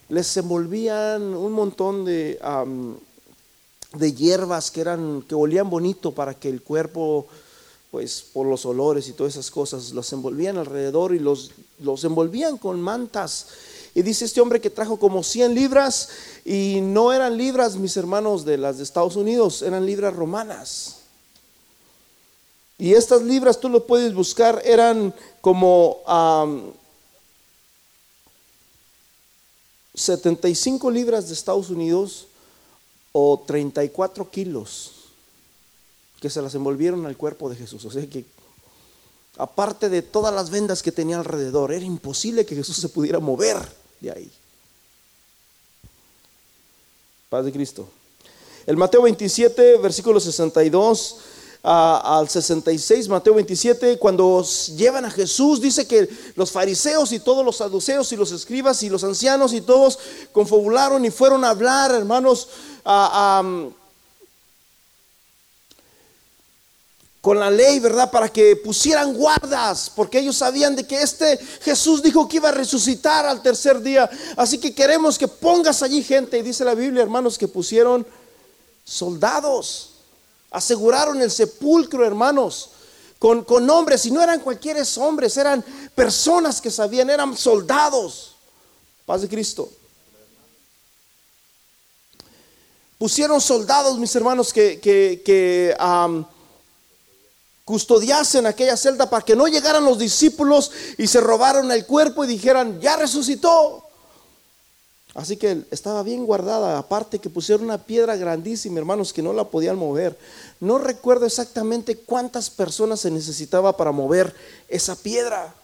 [0.08, 2.38] les envolvían un montón de,
[3.94, 7.26] de hierbas que eran, que olían bonito para que el cuerpo,
[7.92, 12.56] pues por los olores y todas esas cosas, los envolvían alrededor y los, los envolvían
[12.56, 13.48] con mantas.
[13.94, 16.08] Y dice este hombre que trajo como 100 libras
[16.42, 21.00] y no eran libras, mis hermanos, de las de Estados Unidos, eran libras romanas.
[22.78, 25.98] Y estas libras tú lo puedes buscar, eran como
[29.94, 32.26] 75 libras de Estados Unidos
[33.12, 35.01] o 34 kilos
[36.22, 37.84] que se las envolvieron al cuerpo de Jesús.
[37.84, 38.24] O sea que,
[39.36, 43.58] aparte de todas las vendas que tenía alrededor, era imposible que Jesús se pudiera mover
[44.00, 44.32] de ahí.
[47.28, 47.88] Paz de Cristo.
[48.66, 51.16] El Mateo 27, versículo 62
[51.64, 54.46] al 66, Mateo 27, cuando
[54.76, 58.90] llevan a Jesús, dice que los fariseos y todos los saduceos y los escribas y
[58.90, 59.98] los ancianos y todos
[60.30, 62.48] confabularon y fueron a hablar, hermanos,
[67.22, 68.10] con la ley, ¿verdad?
[68.10, 72.52] Para que pusieran guardas, porque ellos sabían de que este Jesús dijo que iba a
[72.52, 74.10] resucitar al tercer día.
[74.36, 76.36] Así que queremos que pongas allí gente.
[76.36, 78.06] Y dice la Biblia, hermanos, que pusieron
[78.84, 79.92] soldados
[80.52, 82.70] Aseguraron el sepulcro, hermanos,
[83.18, 85.64] con, con hombres, y no eran cualquiera hombres, eran
[85.94, 88.34] personas que sabían, eran soldados.
[89.06, 89.70] Paz de Cristo.
[92.98, 95.74] Pusieron soldados, mis hermanos, que, que,
[97.72, 102.26] custodiasen aquella celda para que no llegaran los discípulos y se robaron el cuerpo y
[102.26, 103.82] dijeran, ya resucitó.
[105.14, 109.44] Así que estaba bien guardada, aparte que pusieron una piedra grandísima, hermanos, que no la
[109.44, 110.18] podían mover.
[110.60, 114.34] No recuerdo exactamente cuántas personas se necesitaba para mover
[114.68, 115.54] esa piedra.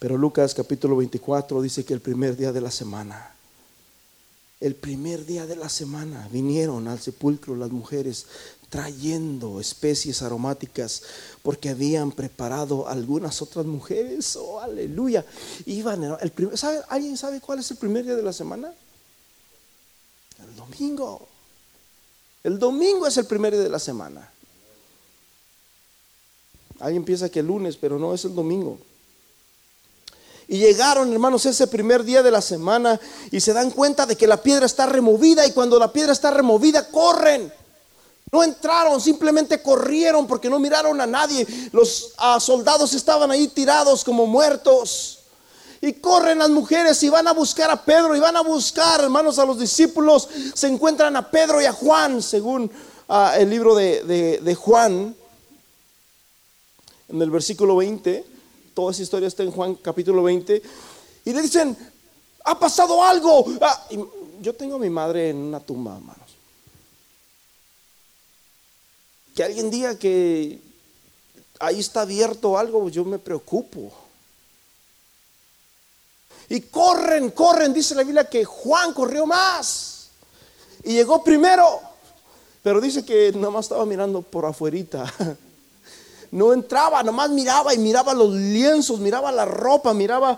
[0.00, 3.32] Pero Lucas capítulo 24 dice que el primer día de la semana,
[4.58, 8.26] el primer día de la semana vinieron al sepulcro las mujeres
[8.68, 11.02] trayendo especies aromáticas
[11.42, 14.36] porque habían preparado algunas otras mujeres.
[14.36, 15.24] Oh, aleluya.
[15.66, 16.32] Iban el
[16.88, 18.72] ¿Alguien sabe cuál es el primer día de la semana?
[20.42, 21.26] El domingo.
[22.44, 24.30] El domingo es el primer día de la semana.
[26.80, 28.78] Alguien piensa que el lunes, pero no es el domingo.
[30.46, 32.98] Y llegaron, hermanos, ese primer día de la semana
[33.30, 36.30] y se dan cuenta de que la piedra está removida y cuando la piedra está
[36.30, 37.52] removida, corren
[38.30, 41.46] no entraron, simplemente corrieron porque no miraron a nadie.
[41.72, 45.20] Los ah, soldados estaban ahí tirados como muertos.
[45.80, 49.38] Y corren las mujeres y van a buscar a Pedro y van a buscar, hermanos,
[49.38, 50.28] a los discípulos.
[50.54, 52.70] Se encuentran a Pedro y a Juan, según
[53.08, 55.14] ah, el libro de, Juan,
[57.08, 58.26] en el versículo 20.
[58.74, 60.62] Toda esa historia está en Juan capítulo 20.
[61.24, 61.76] Y le dicen,
[62.44, 63.46] ha pasado algo.
[63.60, 63.86] Ah,
[64.42, 66.17] yo tengo a mi madre en una tumba, hermano.
[69.38, 70.60] Que alguien diga que
[71.60, 73.92] ahí está abierto algo, yo me preocupo.
[76.48, 80.08] Y corren, corren, dice la Biblia que Juan corrió más
[80.82, 81.80] y llegó primero,
[82.64, 85.04] pero dice que nomás estaba mirando por afuerita.
[86.30, 90.36] No entraba, nomás miraba y miraba los lienzos, miraba la ropa, miraba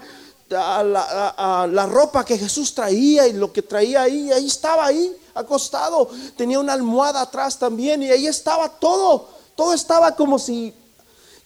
[0.51, 6.09] la, la, ropa que Jesús traía y lo que traía ahí, ahí estaba ahí, acostado.
[6.37, 9.29] Tenía una almohada atrás también y ahí estaba todo.
[9.55, 10.75] Todo estaba como si,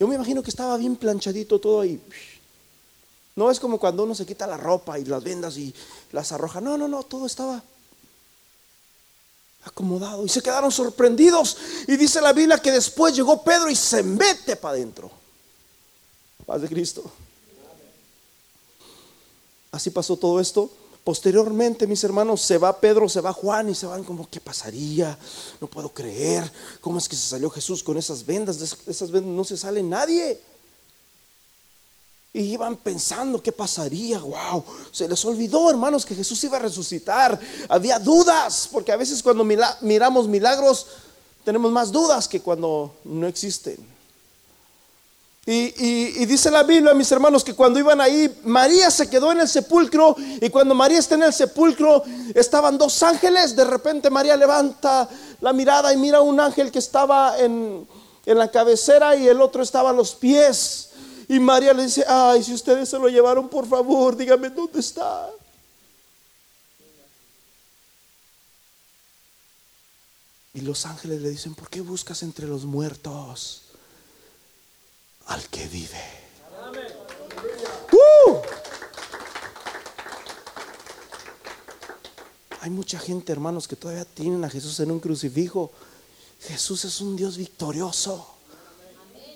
[0.01, 2.01] yo me imagino que estaba bien planchadito todo ahí.
[3.37, 5.75] No es como cuando uno se quita la ropa y las vendas y
[6.13, 6.61] las arroja.
[6.61, 7.63] No, no, no, todo estaba
[9.65, 11.59] acomodado y se quedaron sorprendidos.
[11.89, 15.11] Y dice la Biblia que después llegó Pedro y se mete para adentro.
[16.47, 17.11] Paz de Cristo.
[19.75, 20.71] Así pasó todo esto.
[21.03, 25.19] Posteriormente, mis hermanos, se va Pedro, se va Juan y se van como, ¿qué pasaría?
[25.61, 26.51] No puedo creer.
[26.81, 28.59] ¿Cómo es que se salió Jesús con esas vendas?
[28.59, 30.41] De esas vendas no se sale nadie.
[32.33, 34.19] Y iban pensando, ¿qué pasaría?
[34.21, 37.39] Wow, se les olvidó, hermanos, que Jesús iba a resucitar.
[37.69, 40.87] Había dudas, porque a veces cuando miramos milagros,
[41.45, 43.94] tenemos más dudas que cuando no existen.
[45.47, 49.49] Y, dice la Biblia, mis hermanos, que cuando iban ahí, María se quedó en el
[49.49, 52.03] sepulcro y cuando María está en el sepulcro,
[52.35, 53.55] estaban dos ángeles.
[53.55, 55.07] De repente María levanta
[55.41, 57.87] la mirada y mira un ángel que estaba en,
[58.25, 60.91] en la cabecera y el otro estaba a los pies.
[61.29, 65.29] Y María le dice, ay, si ustedes se lo llevaron, por favor, dígame dónde está.
[70.55, 73.64] Y los ángeles le dicen, ¿por qué buscas entre los muertos?
[75.27, 76.03] Al que vive.
[77.93, 78.37] ¡Uh!
[82.61, 85.71] Hay mucha gente, hermanos, que todavía tienen a Jesús en un crucifijo.
[86.41, 88.27] Jesús es un Dios victorioso.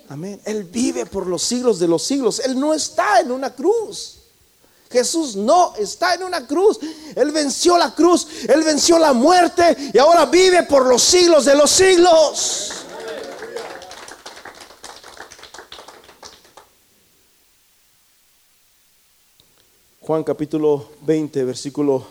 [0.09, 0.41] Amén.
[0.45, 2.41] Él vive por los siglos de los siglos.
[2.41, 4.15] Él no está en una cruz.
[4.91, 6.79] Jesús no está en una cruz.
[7.15, 8.27] Él venció la cruz.
[8.49, 9.77] Él venció la muerte.
[9.93, 12.78] Y ahora vive por los siglos de los siglos.
[20.09, 22.03] Juan capítulo 20, versículo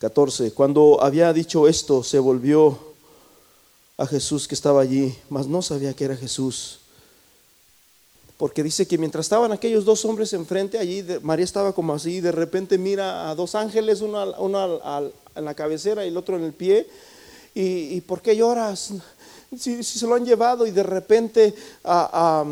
[0.00, 0.50] 14.
[0.50, 2.76] Cuando había dicho esto, se volvió
[3.96, 6.80] a Jesús que estaba allí, mas no sabía que era Jesús.
[8.36, 12.20] Porque dice que mientras estaban aquellos dos hombres enfrente, allí María estaba como así, y
[12.20, 14.80] de repente mira a dos ángeles, uno,
[15.36, 16.84] en la cabecera y el otro en el pie.
[17.54, 18.92] ¿Y, por qué lloras?
[19.56, 21.54] Si, se lo han llevado y de repente
[21.84, 22.44] a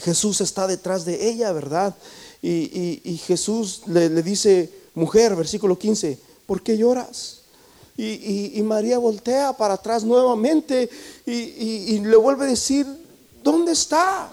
[0.00, 1.94] Jesús está detrás de ella, ¿verdad?
[2.42, 7.40] Y, Jesús le, dice, mujer, versículo 15, ¿por qué lloras?
[7.96, 10.88] Y, María voltea para atrás nuevamente
[11.26, 12.86] y, le vuelve a decir,
[13.42, 14.30] ¿dónde está?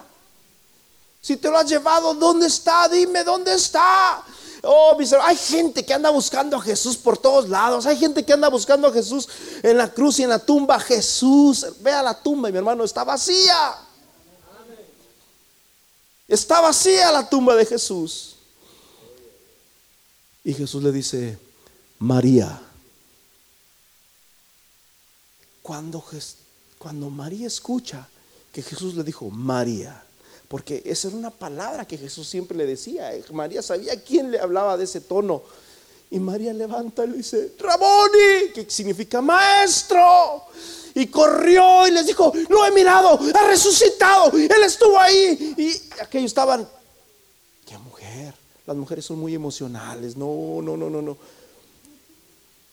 [1.22, 2.88] Si te lo has llevado, ¿dónde está?
[2.88, 4.24] Dime, ¿dónde está?
[4.64, 7.86] Oh, hay gente que anda buscando a Jesús por todos lados.
[7.86, 9.28] Hay gente que anda buscando a Jesús
[9.62, 10.80] en la cruz y en la tumba.
[10.80, 13.87] Jesús, vea la tumba, mi hermano, está vacía.
[16.28, 18.36] Está vacía la tumba de Jesús.
[20.44, 21.38] Y Jesús le dice,
[22.00, 22.62] María.
[25.62, 26.04] Cuando,
[26.78, 28.08] cuando María escucha
[28.52, 30.04] que Jesús le dijo, María,
[30.48, 33.12] porque esa era una palabra que Jesús siempre le decía.
[33.32, 35.44] María sabía quién le hablaba de ese tono.
[36.10, 40.46] Y María levanta y le dice, Raboni, que significa maestro
[40.98, 45.54] y corrió y les dijo, lo he mirado, ha resucitado, él estuvo ahí.
[45.56, 46.68] Y aquellos estaban,
[47.68, 48.34] qué mujer,
[48.66, 51.18] las mujeres son muy emocionales, no, no, no, no, no.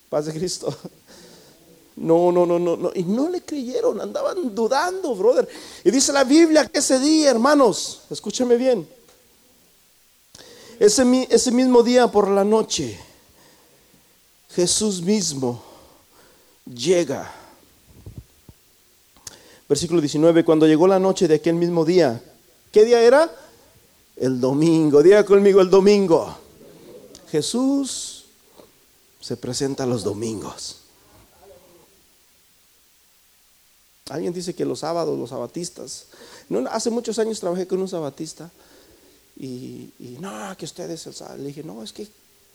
[0.08, 0.74] Paz de Cristo.
[1.96, 2.90] No, no, no, no, no.
[2.92, 5.48] Y no le creyeron, andaban dudando, brother.
[5.84, 8.88] Y dice la Biblia que ese día, hermanos, escúchame bien.
[10.80, 12.98] Ese, ese mismo día por la noche,
[14.50, 15.62] Jesús mismo
[16.66, 17.43] llega
[19.68, 22.22] Versículo 19, cuando llegó la noche de aquel mismo día,
[22.70, 23.34] ¿qué día era?
[24.16, 26.36] El domingo, diga conmigo el domingo.
[27.30, 28.26] Jesús
[29.20, 30.80] se presenta los domingos.
[34.10, 36.06] Alguien dice que los sábados, los sabatistas.
[36.50, 38.50] No, hace muchos años trabajé con un sabatista
[39.36, 39.90] y,
[40.20, 41.38] no, que ustedes el.
[41.38, 42.06] Le dije, no, es que,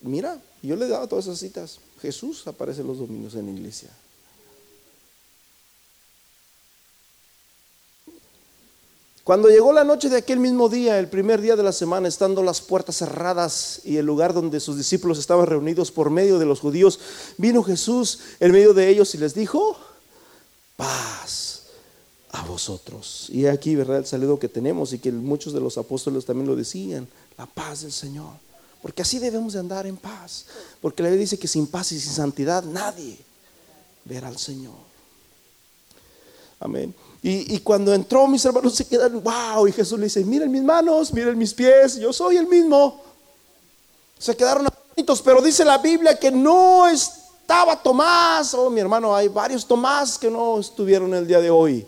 [0.02, 1.80] mira, yo le he dado todas esas citas.
[2.02, 3.90] Jesús aparece los domingos en la iglesia.
[9.30, 12.42] Cuando llegó la noche de aquel mismo día, el primer día de la semana, estando
[12.42, 16.60] las puertas cerradas y el lugar donde sus discípulos estaban reunidos por medio de los
[16.60, 17.00] judíos,
[17.38, 19.78] vino Jesús en medio de ellos y les dijo,
[20.76, 21.66] paz
[22.32, 23.28] a vosotros.
[23.30, 24.00] Y aquí, ¿verdad?
[24.00, 27.08] El saludo que tenemos y que muchos de los apóstoles también lo decían,
[27.38, 28.34] la paz del Señor.
[28.82, 30.48] Porque así debemos de andar en paz.
[30.82, 33.20] Porque la Biblia dice que sin paz y sin santidad nadie
[34.06, 34.74] verá al Señor.
[36.60, 36.96] Amén.
[37.22, 39.68] Y, cuando entró, mis hermanos se quedan, wow.
[39.68, 43.02] Y Jesús le dice: Miren mis manos, miren mis pies, yo soy el mismo.
[44.18, 48.54] Se quedaron bonitos, pero dice la Biblia que no estaba Tomás.
[48.54, 51.86] Oh, mi hermano, hay varios Tomás que no estuvieron el día de hoy.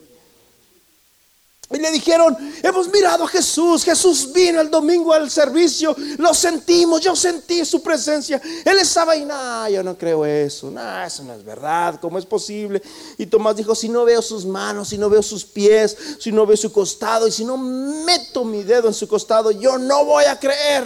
[1.74, 7.00] Y le dijeron, hemos mirado a Jesús, Jesús vino el domingo al servicio, lo sentimos,
[7.00, 11.34] yo sentí su presencia, él estaba ahí, no, yo no creo eso, no, eso no
[11.34, 12.82] es verdad, ¿cómo es posible?
[13.18, 16.46] Y Tomás dijo, si no veo sus manos, si no veo sus pies, si no
[16.46, 20.26] veo su costado y si no meto mi dedo en su costado, yo no voy
[20.26, 20.86] a creer.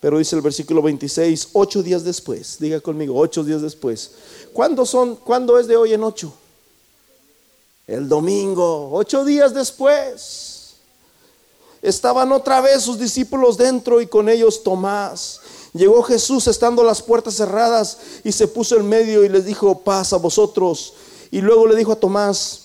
[0.00, 4.10] Pero dice el versículo 26, ocho días después, diga conmigo, ocho días después.
[4.52, 6.34] ¿Cuándo son, cuándo es de hoy en ocho?
[7.86, 10.74] El domingo, ocho días después,
[11.82, 15.40] estaban otra vez sus discípulos dentro y con ellos Tomás.
[15.72, 20.12] Llegó Jesús estando las puertas cerradas y se puso en medio y les dijo, paz
[20.12, 20.94] a vosotros.
[21.30, 22.61] Y luego le dijo a Tomás,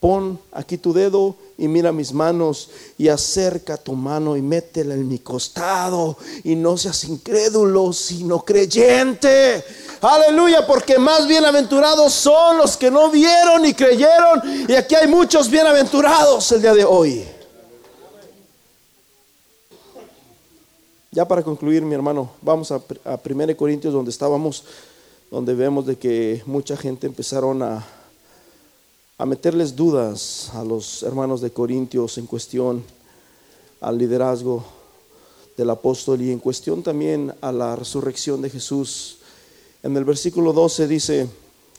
[0.00, 5.06] pon aquí tu dedo y mira mis manos y acerca tu mano y métela en
[5.06, 9.62] mi costado y no seas incrédulo, sino creyente.
[10.00, 15.50] Aleluya, porque más bienaventurados son los que no vieron y creyeron y aquí hay muchos
[15.50, 17.24] bienaventurados el día de hoy.
[21.12, 24.64] Ya para concluir, mi hermano, vamos a, a 1 Corintios donde estábamos,
[25.30, 27.84] donde vemos de que mucha gente empezaron a
[29.20, 32.82] a meterles dudas a los hermanos de Corintios en cuestión
[33.82, 34.64] al liderazgo
[35.58, 39.18] del apóstol y en cuestión también a la resurrección de Jesús.
[39.82, 41.28] En el versículo 12 dice,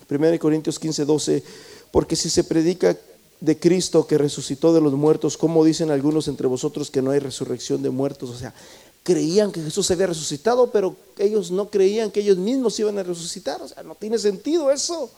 [0.08, 1.44] 1 Corintios 15, 12,
[1.90, 2.96] porque si se predica
[3.40, 7.18] de Cristo que resucitó de los muertos, como dicen algunos entre vosotros que no hay
[7.18, 8.30] resurrección de muertos?
[8.30, 8.54] O sea,
[9.02, 13.64] creían que Jesús había resucitado, pero ellos no creían que ellos mismos iban a resucitar.
[13.64, 15.10] O sea, no tiene sentido eso.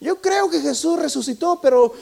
[0.00, 1.92] Yo creo que Jesús resucitó, pero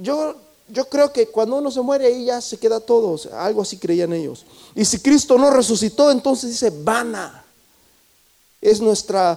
[0.00, 0.36] yo,
[0.68, 3.18] yo creo que cuando uno se muere ahí ya se queda todo.
[3.34, 4.44] algo así creían ellos.
[4.74, 7.44] Y si Cristo no resucitó, entonces dice, vana.
[8.60, 9.36] Es nuestra,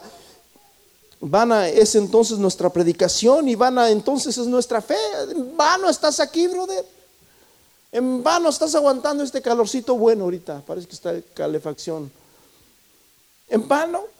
[1.20, 4.98] vana es entonces nuestra predicación y vana entonces es nuestra fe.
[5.32, 6.86] En vano estás aquí, brother.
[7.92, 10.62] En vano estás aguantando este calorcito bueno ahorita.
[10.62, 12.12] Parece que está calefacción.
[13.48, 14.15] En vano.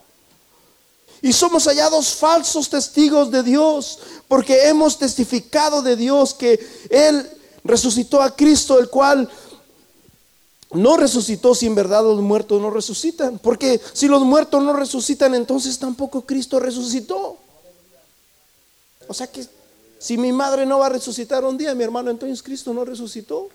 [1.26, 3.98] Y somos hallados falsos testigos de Dios,
[4.28, 7.28] porque hemos testificado de Dios que Él
[7.64, 9.28] resucitó a Cristo, el cual
[10.74, 13.40] no resucitó si en verdad los muertos no resucitan.
[13.40, 17.40] Porque si los muertos no resucitan, entonces tampoco Cristo resucitó.
[19.08, 19.48] O sea que
[19.98, 23.50] si mi madre no va a resucitar un día, mi hermano, entonces Cristo no resucitó.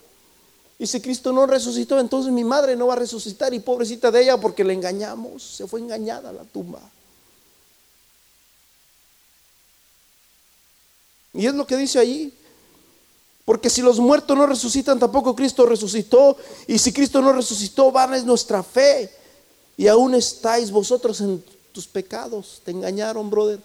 [0.76, 3.54] Y si Cristo no resucitó, entonces mi madre no va a resucitar.
[3.54, 6.80] Y pobrecita de ella porque le engañamos, se fue engañada a la tumba.
[11.32, 12.32] Y es lo que dice ahí.
[13.44, 16.36] Porque si los muertos no resucitan, tampoco Cristo resucitó.
[16.66, 19.10] Y si Cristo no resucitó, vana es nuestra fe.
[19.76, 22.60] Y aún estáis vosotros en tus pecados.
[22.64, 23.60] Te engañaron, brother.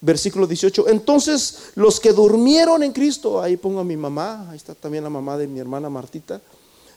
[0.00, 0.88] Versículo 18.
[0.88, 5.10] Entonces los que durmieron en Cristo, ahí pongo a mi mamá, ahí está también la
[5.10, 6.40] mamá de mi hermana Martita.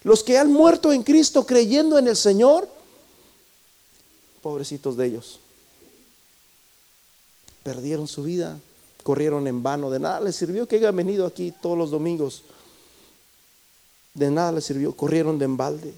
[0.03, 2.69] Los que han muerto en Cristo creyendo en el Señor,
[4.41, 5.39] Pobrecitos de ellos.
[7.63, 8.57] Perdieron su vida,
[9.03, 12.43] corrieron en vano, de nada les sirvió que hayan venido aquí todos los domingos.
[14.13, 15.93] De nada les sirvió, corrieron de embalde.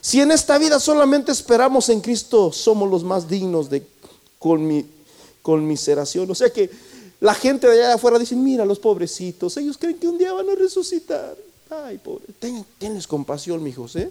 [0.00, 3.86] Si en esta vida solamente esperamos en Cristo, somos los más dignos de
[5.42, 6.30] conmiseración.
[6.30, 6.70] O sea que
[7.20, 10.48] la gente de allá afuera dice, mira los pobrecitos, ellos creen que un día van
[10.48, 11.36] a resucitar.
[11.70, 12.26] Ay, pobre,
[12.78, 14.10] tienes compasión, mi José.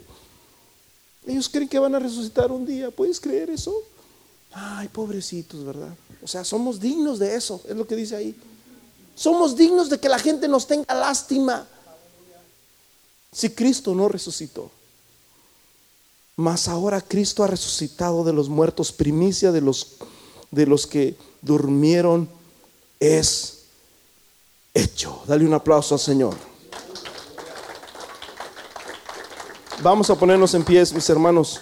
[1.26, 2.90] Ellos creen que van a resucitar un día.
[2.90, 3.74] ¿Puedes creer eso?
[4.52, 5.94] Ay, pobrecitos, ¿verdad?
[6.22, 8.34] O sea, somos dignos de eso, es lo que dice ahí.
[9.14, 11.66] Somos dignos de que la gente nos tenga lástima.
[13.32, 14.70] Si Cristo no resucitó.
[16.36, 19.96] Mas ahora Cristo ha resucitado de los muertos, primicia de los,
[20.52, 22.28] de los que durmieron
[23.00, 23.64] es
[24.72, 25.20] hecho.
[25.26, 26.47] Dale un aplauso al Señor.
[29.80, 31.60] Vamos a ponernos en pies, mis hermanos.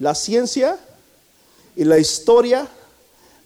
[0.00, 0.80] La ciencia
[1.76, 2.68] y la historia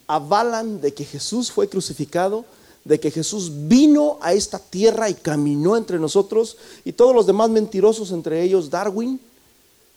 [0.07, 2.47] avalan de que Jesús fue crucificado,
[2.83, 7.51] de que Jesús vino a esta tierra y caminó entre nosotros, y todos los demás
[7.51, 9.21] mentirosos, entre ellos Darwin,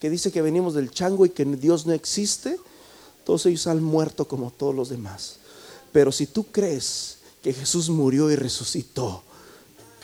[0.01, 2.59] que dice que venimos del chango y que Dios no existe,
[3.23, 5.37] todos ellos han muerto como todos los demás.
[5.93, 9.23] Pero si tú crees que Jesús murió y resucitó,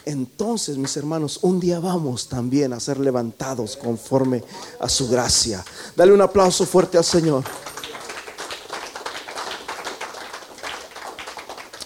[0.04, 4.42] entonces, mis hermanos, un día vamos también a ser levantados conforme
[4.78, 5.64] a su gracia.
[5.94, 7.44] Dale un aplauso fuerte al Señor.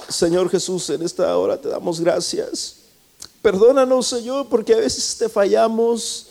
[0.09, 2.77] Señor Jesús, en esta hora te damos gracias.
[3.43, 6.29] Perdónanos, Señor, porque a veces te fallamos,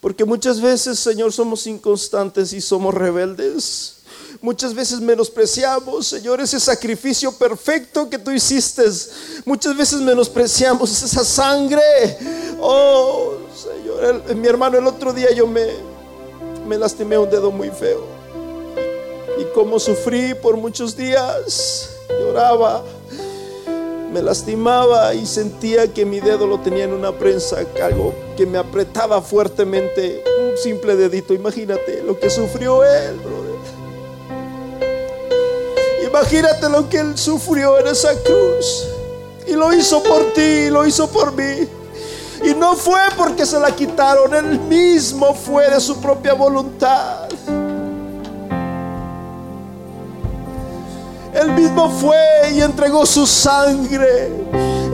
[0.00, 4.01] porque muchas veces, Señor, somos inconstantes y somos rebeldes.
[4.42, 8.82] Muchas veces menospreciamos, Señor, ese sacrificio perfecto que tú hiciste.
[9.44, 11.80] Muchas veces menospreciamos esa sangre.
[12.60, 15.64] Oh, Señor, mi hermano, el otro día yo me,
[16.66, 18.04] me lastimé un dedo muy feo.
[19.38, 22.82] Y como sufrí por muchos días, lloraba,
[24.12, 28.58] me lastimaba y sentía que mi dedo lo tenía en una prensa, algo que me
[28.58, 31.32] apretaba fuertemente, un simple dedito.
[31.32, 33.20] Imagínate lo que sufrió él,
[36.12, 38.86] Imagínate lo que Él sufrió en esa cruz.
[39.46, 41.66] Y lo hizo por ti, lo hizo por mí.
[42.44, 47.28] Y no fue porque se la quitaron, Él mismo fue de su propia voluntad.
[51.32, 52.18] Él mismo fue
[52.52, 54.30] y entregó su sangre.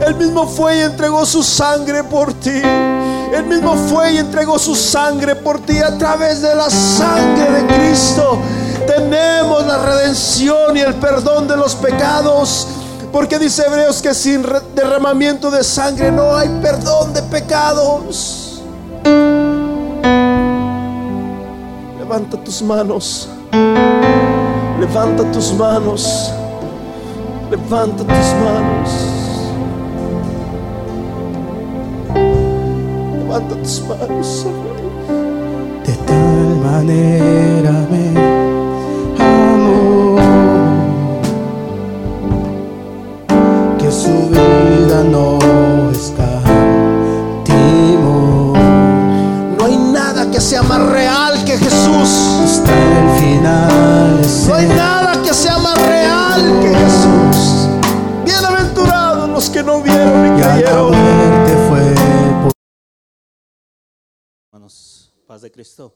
[0.07, 2.61] Él mismo fue y entregó su sangre por ti.
[3.33, 7.75] Él mismo fue y entregó su sangre por ti a través de la sangre de
[7.75, 8.39] Cristo.
[8.89, 12.67] Tenemos la redención y el perdón de los pecados.
[13.11, 18.63] Porque dice Hebreos que sin derramamiento de sangre no hay perdón de pecados.
[21.99, 23.29] Levanta tus manos.
[24.79, 26.31] Levanta tus manos.
[27.51, 28.89] Levanta tus manos.
[33.19, 34.45] Levanta tus manos.
[35.85, 38.08] De tal manera me
[44.09, 45.37] su vida no
[45.91, 46.53] escatimó.
[49.57, 52.09] No hay nada que sea más real que Jesús.
[52.43, 54.21] Hasta el final.
[54.47, 57.67] No hay nada que sea más real que Jesús.
[58.25, 60.93] Bienaventurados los que no vieron y creyeron.
[61.69, 61.81] fue
[62.43, 62.51] por
[64.51, 65.95] Hermanos, paz de Cristo.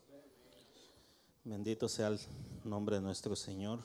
[1.43, 2.19] Bendito sea el
[2.63, 3.79] nombre de nuestro Señor.